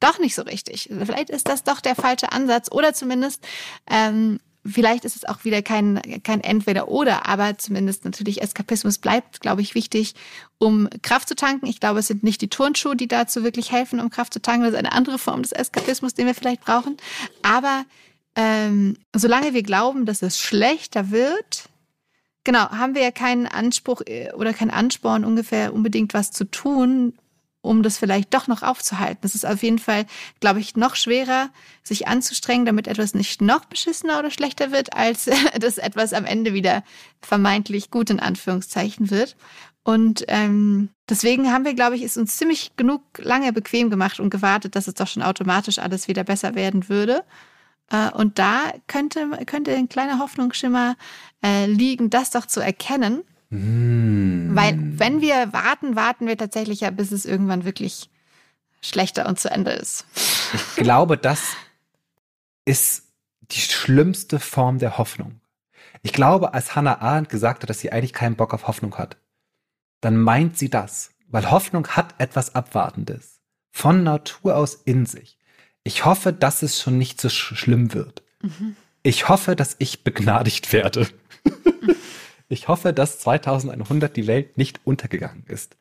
doch 0.00 0.18
nicht 0.18 0.34
so 0.34 0.42
richtig. 0.42 0.88
Vielleicht 1.04 1.30
ist 1.30 1.48
das 1.48 1.62
doch 1.62 1.80
der 1.80 1.94
falsche 1.94 2.32
Ansatz 2.32 2.70
oder 2.70 2.92
zumindest 2.92 3.46
ähm, 3.88 4.40
vielleicht 4.64 5.04
ist 5.04 5.16
es 5.16 5.24
auch 5.24 5.44
wieder 5.44 5.62
kein, 5.62 6.00
kein 6.22 6.40
Entweder-Oder, 6.40 7.26
aber 7.26 7.58
zumindest 7.58 8.04
natürlich 8.04 8.42
Eskapismus 8.42 8.98
bleibt, 8.98 9.40
glaube 9.40 9.62
ich, 9.62 9.74
wichtig, 9.74 10.14
um 10.58 10.88
Kraft 11.02 11.28
zu 11.28 11.34
tanken. 11.34 11.66
Ich 11.66 11.80
glaube, 11.80 12.00
es 12.00 12.06
sind 12.06 12.22
nicht 12.22 12.40
die 12.40 12.48
Turnschuhe, 12.48 12.96
die 12.96 13.08
dazu 13.08 13.44
wirklich 13.44 13.72
helfen, 13.72 14.00
um 14.00 14.10
Kraft 14.10 14.32
zu 14.32 14.40
tanken. 14.40 14.64
Das 14.64 14.72
ist 14.72 14.78
eine 14.78 14.92
andere 14.92 15.18
Form 15.18 15.42
des 15.42 15.52
Eskapismus, 15.52 16.14
den 16.14 16.26
wir 16.26 16.34
vielleicht 16.34 16.62
brauchen. 16.62 16.96
Aber 17.42 17.84
ähm, 18.36 18.96
solange 19.14 19.52
wir 19.52 19.62
glauben, 19.62 20.06
dass 20.06 20.22
es 20.22 20.38
schlechter 20.38 21.10
wird, 21.10 21.68
genau, 22.44 22.70
haben 22.70 22.94
wir 22.94 23.02
ja 23.02 23.10
keinen 23.10 23.46
Anspruch 23.46 24.02
äh, 24.06 24.32
oder 24.32 24.52
keinen 24.52 24.70
Ansporn, 24.70 25.24
ungefähr 25.24 25.74
unbedingt 25.74 26.14
was 26.14 26.30
zu 26.30 26.44
tun, 26.44 27.14
um 27.62 27.82
das 27.82 27.96
vielleicht 27.96 28.34
doch 28.34 28.48
noch 28.48 28.62
aufzuhalten. 28.62 29.20
Das 29.22 29.34
ist 29.34 29.46
auf 29.46 29.62
jeden 29.62 29.78
Fall, 29.78 30.04
glaube 30.40 30.60
ich, 30.60 30.76
noch 30.76 30.96
schwerer, 30.96 31.48
sich 31.82 32.08
anzustrengen, 32.08 32.66
damit 32.66 32.88
etwas 32.88 33.14
nicht 33.14 33.40
noch 33.40 33.64
beschissener 33.64 34.18
oder 34.18 34.30
schlechter 34.30 34.72
wird, 34.72 34.94
als 34.94 35.30
dass 35.58 35.78
etwas 35.78 36.12
am 36.12 36.26
Ende 36.26 36.52
wieder 36.52 36.82
vermeintlich 37.22 37.90
gut 37.90 38.10
in 38.10 38.20
Anführungszeichen 38.20 39.10
wird. 39.10 39.36
Und 39.84 40.24
ähm, 40.28 40.90
deswegen 41.08 41.52
haben 41.52 41.64
wir, 41.64 41.74
glaube 41.74 41.96
ich, 41.96 42.02
es 42.02 42.16
uns 42.16 42.36
ziemlich 42.36 42.76
genug 42.76 43.02
lange 43.18 43.52
bequem 43.52 43.90
gemacht 43.90 44.20
und 44.20 44.30
gewartet, 44.30 44.76
dass 44.76 44.86
es 44.86 44.94
doch 44.94 45.08
schon 45.08 45.22
automatisch 45.22 45.78
alles 45.78 46.06
wieder 46.06 46.24
besser 46.24 46.54
werden 46.54 46.88
würde. 46.88 47.24
Äh, 47.90 48.10
und 48.10 48.38
da 48.38 48.72
könnte, 48.86 49.28
könnte 49.46 49.74
ein 49.74 49.88
kleiner 49.88 50.18
Hoffnungsschimmer 50.18 50.96
äh, 51.44 51.66
liegen, 51.66 52.10
das 52.10 52.30
doch 52.30 52.46
zu 52.46 52.60
erkennen 52.60 53.22
Mm. 53.52 54.56
Weil 54.56 54.78
wenn 54.98 55.20
wir 55.20 55.52
warten, 55.52 55.94
warten 55.94 56.26
wir 56.26 56.38
tatsächlich 56.38 56.80
ja, 56.80 56.90
bis 56.90 57.12
es 57.12 57.26
irgendwann 57.26 57.64
wirklich 57.64 58.08
schlechter 58.80 59.26
und 59.28 59.38
zu 59.38 59.50
Ende 59.50 59.72
ist. 59.72 60.06
Ich 60.76 60.82
glaube, 60.82 61.18
das 61.18 61.42
ist 62.64 63.04
die 63.42 63.60
schlimmste 63.60 64.40
Form 64.40 64.78
der 64.78 64.96
Hoffnung. 64.96 65.40
Ich 66.02 66.12
glaube, 66.12 66.54
als 66.54 66.74
Hannah 66.74 67.00
Arendt 67.00 67.28
gesagt 67.28 67.62
hat, 67.62 67.70
dass 67.70 67.80
sie 67.80 67.92
eigentlich 67.92 68.14
keinen 68.14 68.36
Bock 68.36 68.54
auf 68.54 68.66
Hoffnung 68.66 68.96
hat, 68.96 69.18
dann 70.00 70.16
meint 70.16 70.58
sie 70.58 70.70
das. 70.70 71.10
Weil 71.28 71.50
Hoffnung 71.50 71.86
hat 71.88 72.14
etwas 72.18 72.54
Abwartendes. 72.54 73.40
Von 73.70 74.02
Natur 74.02 74.56
aus 74.56 74.74
in 74.74 75.06
sich. 75.06 75.38
Ich 75.84 76.04
hoffe, 76.04 76.32
dass 76.32 76.62
es 76.62 76.80
schon 76.80 76.98
nicht 76.98 77.20
so 77.20 77.28
sch 77.28 77.54
schlimm 77.56 77.92
wird. 77.94 78.22
Mhm. 78.42 78.76
Ich 79.02 79.28
hoffe, 79.28 79.56
dass 79.56 79.76
ich 79.78 80.04
begnadigt 80.04 80.72
werde. 80.72 81.08
Ich 82.52 82.68
hoffe, 82.68 82.92
dass 82.92 83.18
2100 83.20 84.16
die 84.16 84.26
Welt 84.26 84.58
nicht 84.58 84.80
untergegangen 84.84 85.44
ist. 85.46 85.76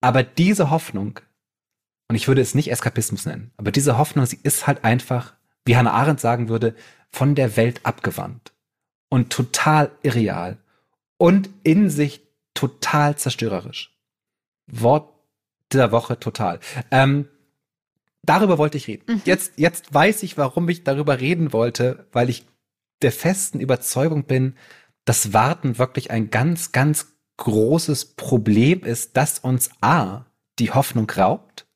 Aber 0.00 0.22
diese 0.22 0.70
Hoffnung, 0.70 1.20
und 2.08 2.16
ich 2.16 2.26
würde 2.26 2.40
es 2.40 2.54
nicht 2.54 2.70
Eskapismus 2.70 3.26
nennen, 3.26 3.52
aber 3.56 3.70
diese 3.70 3.98
Hoffnung, 3.98 4.26
sie 4.26 4.38
ist 4.42 4.66
halt 4.66 4.84
einfach, 4.84 5.34
wie 5.64 5.76
Hannah 5.76 5.92
Arendt 5.92 6.20
sagen 6.20 6.48
würde, 6.48 6.74
von 7.10 7.34
der 7.34 7.56
Welt 7.56 7.80
abgewandt 7.84 8.52
und 9.08 9.30
total 9.30 9.90
irreal 10.02 10.58
und 11.18 11.50
in 11.62 11.90
sich 11.90 12.22
total 12.54 13.16
zerstörerisch. 13.16 13.94
Wort 14.66 15.12
der 15.72 15.92
Woche 15.92 16.18
total. 16.18 16.60
Ähm, 16.90 17.28
darüber 18.22 18.58
wollte 18.58 18.78
ich 18.78 18.88
reden. 18.88 19.04
Mhm. 19.06 19.22
Jetzt, 19.24 19.52
jetzt 19.56 19.92
weiß 19.92 20.22
ich, 20.22 20.38
warum 20.38 20.68
ich 20.68 20.84
darüber 20.84 21.20
reden 21.20 21.52
wollte, 21.52 22.06
weil 22.12 22.30
ich 22.30 22.46
der 23.02 23.12
festen 23.12 23.60
Überzeugung 23.60 24.24
bin, 24.24 24.56
dass 25.10 25.32
Warten 25.32 25.76
wirklich 25.76 26.12
ein 26.12 26.30
ganz, 26.30 26.70
ganz 26.70 27.16
großes 27.36 28.14
Problem 28.14 28.84
ist, 28.84 29.16
dass 29.16 29.40
uns 29.40 29.70
A, 29.80 30.26
die 30.60 30.70
Hoffnung 30.70 31.10
raubt, 31.10 31.66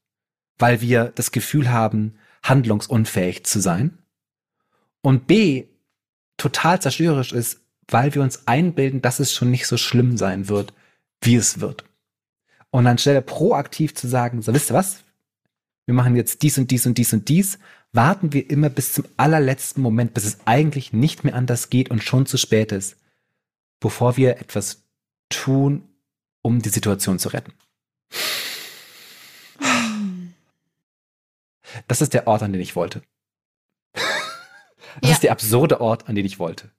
weil 0.57 0.81
wir 0.81 1.07
das 1.07 1.33
Gefühl 1.33 1.69
haben, 1.73 2.15
handlungsunfähig 2.45 3.45
zu 3.45 3.59
sein. 3.59 3.99
Und 5.03 5.27
B, 5.27 5.65
total 6.37 6.81
zerstörerisch 6.81 7.33
ist, 7.33 7.59
weil 7.89 8.15
wir 8.15 8.23
uns 8.23 8.47
einbilden, 8.47 9.03
dass 9.03 9.19
es 9.19 9.33
schon 9.33 9.51
nicht 9.51 9.67
so 9.67 9.79
schlimm 9.79 10.17
sein 10.17 10.49
wird, 10.49 10.73
wie 11.21 11.35
es 11.35 11.59
wird. 11.59 11.85
Und 12.71 12.87
anstelle 12.87 13.21
proaktiv 13.21 13.97
zu 13.97 14.07
sagen, 14.07 14.43
so 14.43 14.55
wisst 14.55 14.71
ihr 14.71 14.75
was? 14.75 15.03
Wir 15.87 15.95
machen 15.95 16.15
jetzt 16.15 16.43
dies 16.43 16.57
und 16.57 16.71
dies 16.71 16.87
und 16.87 16.99
dies 16.99 17.13
und 17.13 17.29
dies, 17.29 17.59
warten 17.91 18.33
wir 18.33 18.49
immer 18.49 18.69
bis 18.69 18.93
zum 18.93 19.07
allerletzten 19.17 19.83
Moment, 19.83 20.15
bis 20.15 20.25
es 20.25 20.39
eigentlich 20.45 20.93
nicht 20.93 21.25
mehr 21.25 21.35
anders 21.35 21.69
geht 21.69 21.91
und 21.91 22.05
schon 22.05 22.27
zu 22.27 22.37
spät 22.37 22.71
ist, 22.71 22.97
bevor 23.85 24.17
wir 24.17 24.39
etwas 24.39 24.83
tun, 25.29 25.87
um 26.41 26.63
die 26.63 26.71
Situation 26.71 27.19
zu 27.19 27.29
retten. 27.29 27.53
Das 31.87 32.01
ist 32.01 32.15
der 32.15 32.27
Ort, 32.27 32.43
an 32.43 32.55
den 32.55 32.63
ich 32.63 32.77
wollte. 32.77 33.03
Das 33.93 34.03
ja. 35.03 35.11
ist 35.11 35.23
der 35.23 35.33
absurde 35.33 35.83
Ort, 35.83 36.09
an 36.09 36.15
den 36.15 36.25
ich 36.25 36.39
wollte. 36.39 36.71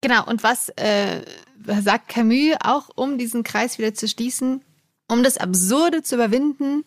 Genau, 0.00 0.24
und 0.26 0.42
was 0.42 0.70
äh, 0.76 1.26
sagt 1.82 2.08
Camus 2.08 2.56
auch, 2.64 2.88
um 2.94 3.18
diesen 3.18 3.42
Kreis 3.42 3.76
wieder 3.76 3.92
zu 3.92 4.08
schließen? 4.08 4.64
Um 5.08 5.22
das 5.22 5.36
Absurde 5.36 6.02
zu 6.02 6.14
überwinden, 6.14 6.84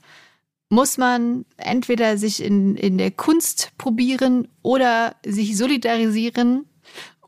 muss 0.69 0.97
man 0.97 1.45
entweder 1.57 2.17
sich 2.17 2.41
in, 2.41 2.75
in 2.75 2.97
der 2.97 3.11
Kunst 3.11 3.71
probieren 3.77 4.47
oder 4.63 5.15
sich 5.23 5.55
solidarisieren. 5.55 6.65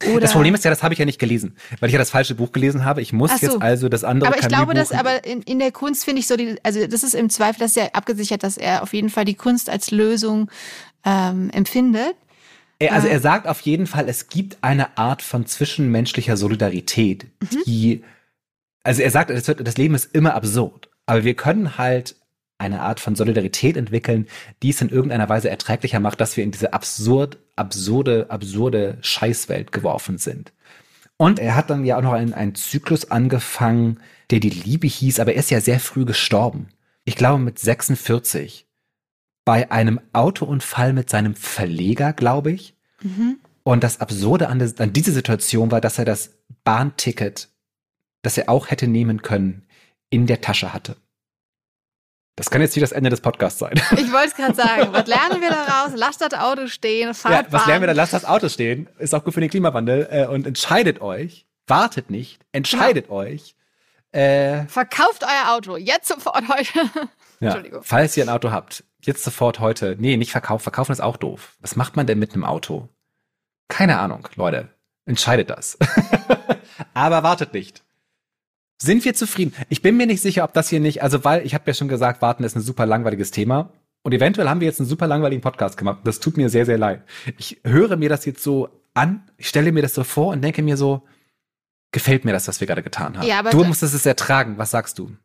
Oder 0.04 0.20
das 0.20 0.34
Problem 0.34 0.54
ist 0.54 0.66
ja, 0.66 0.70
das 0.70 0.84
habe 0.84 0.94
ich 0.94 1.00
ja 1.00 1.06
nicht 1.06 1.20
gelesen, 1.20 1.56
weil 1.80 1.88
ich 1.88 1.94
ja 1.94 2.00
das 2.00 2.10
falsche 2.10 2.36
Buch 2.36 2.52
gelesen 2.52 2.84
habe. 2.84 3.02
Ich 3.02 3.14
muss 3.14 3.32
so. 3.32 3.46
jetzt 3.46 3.62
also 3.62 3.88
das 3.88 4.04
andere. 4.04 4.30
Aber 4.30 4.40
ich 4.40 4.48
glaube, 4.48 4.74
dass 4.74 4.92
aber 4.92 5.26
in, 5.26 5.42
in 5.44 5.60
der 5.60 5.72
Kunst 5.72 6.04
finde 6.04 6.20
ich 6.20 6.28
so, 6.28 6.36
die, 6.36 6.58
also 6.64 6.86
das 6.86 7.04
ist 7.04 7.16
im 7.16 7.30
Zweifel, 7.30 7.60
das 7.60 7.72
ist 7.72 7.78
ja 7.78 7.90
abgesichert, 7.94 8.44
dass 8.44 8.58
er 8.58 8.84
auf 8.84 8.94
jeden 8.94 9.10
Fall 9.10 9.24
die 9.24 9.36
Kunst 9.36 9.70
als 9.70 9.92
Lösung 9.92 10.52
ähm, 11.06 11.50
empfindet. 11.52 12.16
Er, 12.80 12.94
also 12.94 13.08
er 13.08 13.22
sagt 13.22 13.48
auf 13.48 13.62
jeden 13.62 13.88
Fall, 13.88 14.10
es 14.10 14.28
gibt 14.28 14.58
eine 14.62 14.98
Art 14.98 15.22
von 15.22 15.46
zwischenmenschlicher 15.46 16.36
Solidarität, 16.36 17.28
mhm. 17.40 17.64
die, 17.66 18.04
also 18.84 19.02
er 19.02 19.12
sagt, 19.12 19.30
das, 19.30 19.46
das 19.46 19.78
Leben 19.78 19.96
ist 19.96 20.14
immer 20.14 20.34
absurd, 20.34 20.90
aber 21.06 21.24
wir 21.24 21.36
können 21.36 21.78
halt 21.78 22.18
eine 22.58 22.82
Art 22.82 23.00
von 23.00 23.16
Solidarität 23.16 23.78
entwickeln, 23.78 24.28
die 24.64 24.70
es 24.70 24.82
in 24.82 24.90
irgendeiner 24.90 25.30
Weise 25.30 25.50
erträglicher 25.50 26.00
macht, 26.00 26.22
dass 26.22 26.38
wir 26.38 26.44
in 26.44 26.52
diese 26.52 26.74
absurd, 26.74 27.38
absurde, 27.56 28.28
absurde 28.30 28.98
Scheißwelt 29.02 29.72
geworfen 29.72 30.18
sind. 30.18 30.54
Und 31.18 31.40
er 31.40 31.56
hat 31.56 31.70
dann 31.70 31.86
ja 31.86 31.98
auch 31.98 32.02
noch 32.02 32.14
einen, 32.14 32.34
einen 32.34 32.56
Zyklus 32.56 33.12
angefangen, 33.12 34.00
der 34.32 34.40
die 34.40 34.50
Liebe 34.50 34.88
hieß, 34.88 35.20
aber 35.20 35.34
er 35.34 35.40
ist 35.40 35.52
ja 35.52 35.62
sehr 35.62 35.80
früh 35.80 36.06
gestorben. 36.06 36.70
Ich 37.04 37.16
glaube 37.16 37.40
mit 37.40 37.60
46 37.60 38.68
bei 39.46 39.72
einem 39.72 40.02
Autounfall 40.12 40.92
mit 40.92 41.10
seinem 41.10 41.36
Verleger, 41.36 42.14
glaube 42.14 42.52
ich. 42.52 42.76
Mhm. 43.02 43.38
Und 43.64 43.84
das 43.84 44.02
Absurde 44.02 44.50
an, 44.50 44.62
an 44.62 44.94
dieser 44.94 45.12
Situation 45.12 45.72
war, 45.72 45.82
dass 45.82 46.00
er 46.00 46.06
das 46.06 46.32
Bahnticket, 46.64 47.50
das 48.24 48.38
er 48.38 48.50
auch 48.50 48.70
hätte 48.70 48.88
nehmen 48.88 49.22
können, 49.22 49.64
in 50.10 50.26
der 50.26 50.42
Tasche 50.42 50.74
hatte. 50.74 50.98
Das 52.36 52.50
kann 52.50 52.62
jetzt 52.62 52.76
nicht 52.76 52.84
das 52.84 52.92
Ende 52.92 53.10
des 53.10 53.22
Podcasts 53.22 53.60
sein. 53.60 53.74
Ich 53.92 54.12
wollte 54.12 54.28
es 54.28 54.36
gerade 54.36 54.56
sagen. 54.56 54.92
Was 54.92 55.08
lernen 55.08 55.42
wir 55.42 55.50
daraus? 55.50 55.94
Lasst 55.96 56.22
das 56.22 56.34
Auto 56.34 56.68
stehen, 56.68 57.14
fahrt 57.14 57.48
ja, 57.48 57.52
Was 57.52 57.66
lernen 57.66 57.84
wir 57.84 57.88
da? 57.88 57.94
Lasst 57.94 58.14
das 58.14 58.26
Auto 58.26 58.50
stehen. 58.50 58.90
Ist 59.00 59.16
auch 59.16 59.24
gut 59.24 59.34
für 59.34 59.42
den 59.42 59.50
Klimawandel. 59.50 60.08
Äh, 60.12 60.28
und 60.28 60.46
entscheidet 60.46 61.02
euch. 61.02 61.46
Wartet 61.68 62.10
nicht. 62.10 62.40
Entscheidet 62.52 63.08
ja. 63.08 63.12
euch. 63.14 63.56
Äh, 64.12 64.66
Verkauft 64.68 65.24
euer 65.24 65.56
Auto. 65.56 65.78
Jetzt 65.78 66.08
sofort 66.08 66.48
heute. 66.50 66.90
Ja, 67.42 67.50
Entschuldigung. 67.50 67.84
Falls 67.84 68.16
ihr 68.16 68.24
ein 68.24 68.30
Auto 68.30 68.52
habt, 68.52 68.86
jetzt 69.02 69.22
sofort 69.26 69.60
heute. 69.60 69.98
Nee, 70.00 70.16
nicht 70.16 70.32
verkaufen. 70.32 70.64
Verkaufen 70.64 70.94
ist 70.94 71.02
auch 71.02 71.18
doof. 71.18 71.58
Was 71.60 71.76
macht 71.76 71.98
man 71.98 72.08
denn 72.08 72.18
mit 72.18 72.34
einem 72.34 72.46
Auto? 72.46 72.88
Keine 73.68 74.00
Ahnung, 74.00 74.26
Leute. 74.36 74.70
Entscheidet 75.06 75.50
das. 75.50 75.78
Aber 76.94 77.24
wartet 77.24 77.54
nicht. 77.54 77.84
Sind 78.82 79.06
wir 79.06 79.14
zufrieden? 79.14 79.54
Ich 79.70 79.82
bin 79.82 79.96
mir 79.98 80.06
nicht 80.06 80.22
sicher, 80.22 80.44
ob 80.44 80.54
das 80.54 80.70
hier 80.70 80.80
nicht, 80.80 81.02
also 81.02 81.24
weil 81.24 81.46
ich 81.46 81.54
habe 81.54 81.64
ja 81.68 81.74
schon 81.74 81.88
gesagt, 81.88 82.22
warten 82.22 82.44
ist 82.44 82.56
ein 82.56 82.62
super 82.62 82.86
langweiliges 82.86 83.32
Thema. 83.32 83.72
Und 84.04 84.14
eventuell 84.14 84.48
haben 84.50 84.60
wir 84.60 84.68
jetzt 84.68 84.80
einen 84.80 84.90
super 84.90 85.08
langweiligen 85.08 85.42
Podcast 85.42 85.78
gemacht. 85.78 86.00
Das 86.04 86.20
tut 86.20 86.38
mir 86.38 86.50
sehr, 86.50 86.66
sehr 86.66 86.78
leid. 86.78 87.02
Ich 87.38 87.60
höre 87.64 87.96
mir 87.96 88.10
das 88.10 88.26
jetzt 88.26 88.44
so 88.44 88.70
an, 88.94 89.24
ich 89.38 89.48
stelle 89.48 89.72
mir 89.72 89.82
das 89.82 89.96
so 89.96 90.04
vor 90.04 90.34
und 90.34 90.42
denke 90.42 90.62
mir 90.62 90.78
so, 90.78 91.04
gefällt 91.92 92.26
mir 92.26 92.32
das, 92.32 92.48
was 92.48 92.60
wir 92.60 92.68
gerade 92.68 92.84
getan 92.84 93.18
haben. 93.18 93.26
Ja, 93.26 93.40
aber 93.40 93.50
du 93.50 93.64
musstest 93.64 93.96
es 93.96 94.06
ertragen. 94.06 94.58
Was 94.58 94.72
sagst 94.72 95.00
du? 95.00 95.16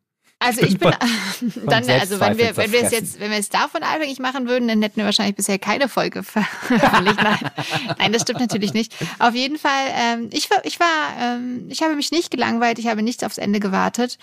Also 0.43 0.63
ich 0.63 0.79
bin 0.79 0.91
dann, 1.67 1.89
also 1.89 2.19
wenn 2.19 2.39
wir, 2.39 2.57
wenn 2.57 2.73
wir 2.73 2.83
es 2.83 2.93
jetzt, 2.93 3.21
wenn 3.21 3.31
wir 3.31 3.39
es 3.39 3.51
davon 3.51 3.83
abhängig 3.83 4.19
machen 4.21 4.49
würden, 4.49 4.69
dann 4.69 4.81
hätten 4.81 4.97
wir 4.97 5.05
wahrscheinlich 5.05 5.37
bisher 5.37 5.59
keine 5.59 5.87
Folge 5.87 6.23
veröffentlicht. 6.25 7.23
Nein, 7.23 7.39
nein, 7.99 8.13
das 8.13 8.23
stimmt 8.23 8.41
natürlich 8.41 8.73
nicht. 8.73 8.95
Auf 9.19 9.35
jeden 9.35 9.59
Fall, 9.59 9.87
ähm, 9.95 10.31
ich 10.33 10.51
war, 10.51 10.65
ich 10.65 10.81
war, 10.81 10.87
ähm, 11.21 11.67
ich 11.69 11.83
habe 11.83 11.95
mich 11.95 12.11
nicht 12.11 12.31
gelangweilt, 12.31 12.79
ich 12.79 12.87
habe 12.87 13.03
nicht 13.03 13.23
aufs 13.23 13.37
Ende 13.37 13.61
gewartet. 13.61 14.19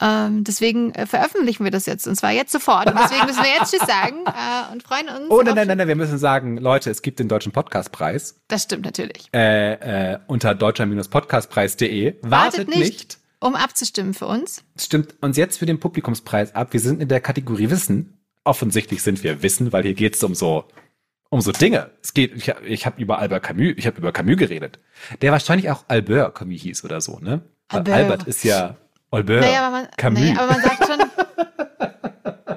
Ähm, 0.00 0.42
deswegen 0.42 0.92
äh, 0.94 1.06
veröffentlichen 1.06 1.62
wir 1.62 1.70
das 1.70 1.86
jetzt 1.86 2.08
und 2.08 2.16
zwar 2.16 2.32
jetzt 2.32 2.50
sofort. 2.50 2.88
Und 2.88 2.98
deswegen 2.98 3.26
müssen 3.26 3.42
wir 3.42 3.50
jetzt 3.50 3.70
Tschüss 3.70 3.86
sagen 3.86 4.16
äh, 4.26 4.72
und 4.72 4.82
freuen 4.82 5.08
uns. 5.08 5.30
Oh 5.30 5.42
nein, 5.42 5.54
nein, 5.54 5.68
nein, 5.68 5.78
nein, 5.78 5.88
wir 5.88 5.94
müssen 5.96 6.18
sagen, 6.18 6.56
Leute, 6.56 6.90
es 6.90 7.00
gibt 7.02 7.20
den 7.20 7.28
deutschen 7.28 7.52
Podcastpreis. 7.52 8.40
Das 8.48 8.64
stimmt 8.64 8.86
natürlich. 8.86 9.28
Äh, 9.32 10.14
äh, 10.14 10.18
unter 10.26 10.56
deutscher-podcastpreis.de. 10.56 12.16
Wartet, 12.22 12.30
Wartet 12.30 12.68
nicht. 12.68 12.80
nicht 12.80 13.19
um 13.40 13.56
abzustimmen 13.56 14.14
für 14.14 14.26
uns. 14.26 14.62
Stimmt 14.78 15.16
uns 15.22 15.36
jetzt 15.36 15.58
für 15.58 15.66
den 15.66 15.80
Publikumspreis 15.80 16.54
ab. 16.54 16.72
Wir 16.72 16.80
sind 16.80 17.02
in 17.02 17.08
der 17.08 17.20
Kategorie 17.20 17.70
Wissen. 17.70 18.18
Offensichtlich 18.44 19.02
sind 19.02 19.22
wir 19.24 19.42
Wissen, 19.42 19.72
weil 19.72 19.82
hier 19.82 19.94
geht 19.94 20.14
es 20.14 20.22
um 20.22 20.34
so 20.34 20.64
um 21.30 21.40
so 21.40 21.52
Dinge. 21.52 21.90
Es 22.02 22.12
geht, 22.12 22.34
ich, 22.34 22.52
ich 22.66 22.86
habe 22.86 23.00
über 23.00 23.18
Albert 23.18 23.44
Camus, 23.44 23.74
ich 23.76 23.86
habe 23.86 23.98
über 23.98 24.12
Camus 24.12 24.36
geredet. 24.36 24.78
Der 25.22 25.32
wahrscheinlich 25.32 25.70
auch 25.70 25.84
Albert 25.88 26.34
Camus 26.34 26.60
hieß 26.60 26.84
oder 26.84 27.00
so, 27.00 27.18
ne? 27.20 27.42
Albert, 27.68 27.94
Albert 27.94 28.22
ist 28.24 28.44
ja 28.44 28.76
Albert 29.10 29.40
naja, 29.40 29.66
aber 29.66 29.70
man, 29.70 29.88
Camus. 29.96 30.20
Naja, 30.20 30.40
aber 30.40 30.52
man 30.52 30.62
sagt 30.62 30.86
schon. 30.86 30.98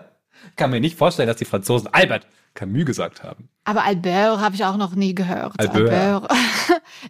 Kann 0.55 0.69
mir 0.71 0.79
nicht 0.79 0.97
vorstellen, 0.97 1.27
dass 1.27 1.37
die 1.37 1.45
Franzosen 1.45 1.87
Albert 1.91 2.27
Camus 2.55 2.85
gesagt 2.85 3.23
haben. 3.23 3.49
Aber 3.63 3.83
Albert 3.83 4.39
habe 4.39 4.55
ich 4.55 4.65
auch 4.65 4.77
noch 4.77 4.95
nie 4.95 5.15
gehört. 5.15 5.53
Albert. 5.59 5.91
Albert. 5.91 6.31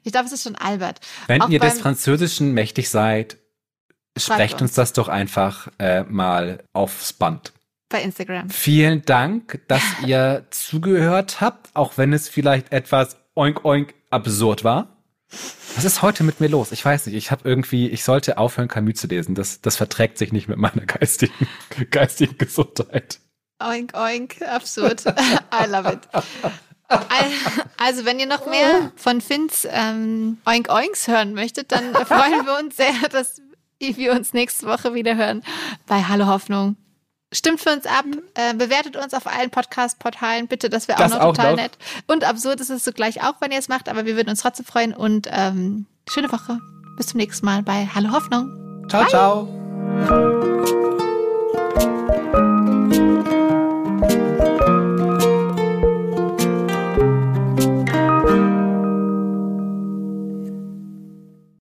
Ich 0.03 0.11
glaube, 0.11 0.25
es 0.25 0.33
ist 0.33 0.43
schon 0.43 0.55
Albert. 0.55 0.99
Wenn 1.27 1.41
auch 1.41 1.49
ihr 1.49 1.59
des 1.59 1.79
Französischen 1.79 2.53
mächtig 2.53 2.89
seid, 2.89 3.37
Sprecht 4.17 4.55
uns. 4.55 4.61
uns 4.61 4.73
das 4.73 4.93
doch 4.93 5.07
einfach 5.07 5.69
äh, 5.79 6.03
mal 6.03 6.63
aufs 6.73 7.13
Band. 7.13 7.53
Bei 7.89 8.01
Instagram. 8.01 8.49
Vielen 8.49 9.03
Dank, 9.03 9.61
dass 9.67 9.83
ihr 10.05 10.45
zugehört 10.49 11.41
habt, 11.41 11.69
auch 11.75 11.97
wenn 11.97 12.13
es 12.13 12.29
vielleicht 12.29 12.71
etwas 12.71 13.17
oink 13.35 13.65
oink 13.65 13.93
absurd 14.09 14.63
war. 14.63 14.97
Was 15.75 15.85
ist 15.85 16.03
heute 16.03 16.23
mit 16.23 16.39
mir 16.39 16.47
los? 16.47 16.71
Ich 16.71 16.85
weiß 16.85 17.07
nicht. 17.07 17.15
Ich 17.15 17.31
habe 17.31 17.47
irgendwie, 17.49 17.89
ich 17.89 18.03
sollte 18.03 18.37
aufhören, 18.37 18.67
Camus 18.67 18.95
zu 18.95 19.07
lesen. 19.07 19.33
Das, 19.33 19.61
das 19.61 19.75
verträgt 19.75 20.19
sich 20.19 20.31
nicht 20.31 20.47
mit 20.47 20.57
meiner 20.57 20.85
geistigen, 20.85 21.47
geistigen 21.89 22.37
Gesundheit. 22.37 23.19
Oink, 23.59 23.93
oink, 23.95 24.41
absurd. 24.43 25.05
I 25.07 25.67
love 25.67 25.91
it. 25.91 25.99
Also, 27.77 28.05
wenn 28.05 28.19
ihr 28.19 28.27
noch 28.27 28.45
mehr 28.45 28.91
von 28.95 29.21
Finns 29.21 29.67
ähm, 29.69 30.37
Oink 30.45 30.69
Oinks 30.69 31.07
hören 31.07 31.33
möchtet, 31.33 31.71
dann 31.71 31.93
freuen 32.05 32.45
wir 32.45 32.59
uns 32.59 32.77
sehr, 32.77 32.93
dass 33.09 33.41
die 33.83 33.97
wir 33.97 34.13
uns 34.13 34.33
nächste 34.33 34.65
Woche 34.65 34.93
wieder 34.93 35.15
hören 35.15 35.43
bei 35.87 36.01
Hallo 36.03 36.25
Hoffnung. 36.27 36.77
Stimmt 37.33 37.59
für 37.61 37.71
uns 37.71 37.85
ab, 37.85 38.05
äh, 38.35 38.53
bewertet 38.53 38.95
uns 38.95 39.13
auf 39.13 39.25
allen 39.27 39.49
Podcast-Portalen, 39.49 40.47
bitte, 40.47 40.69
das 40.69 40.87
wäre 40.87 41.03
auch 41.03 41.09
noch 41.09 41.19
auch 41.19 41.33
total 41.35 41.51
noch. 41.51 41.63
nett. 41.63 41.77
Und 42.07 42.23
absurd 42.23 42.61
ist 42.61 42.69
es 42.69 42.83
zugleich 42.83 43.23
auch, 43.23 43.33
wenn 43.41 43.51
ihr 43.51 43.57
es 43.57 43.69
macht, 43.69 43.89
aber 43.89 44.05
wir 44.05 44.15
würden 44.15 44.29
uns 44.29 44.41
trotzdem 44.41 44.65
freuen 44.65 44.93
und 44.93 45.27
ähm, 45.31 45.87
schöne 46.07 46.31
Woche. 46.31 46.59
Bis 46.95 47.07
zum 47.07 47.17
nächsten 47.17 47.45
Mal 47.45 47.63
bei 47.63 47.89
Hallo 47.93 48.11
Hoffnung. 48.11 48.85
Ciao, 48.87 49.01
Bye. 49.01 49.09
ciao. 49.09 49.47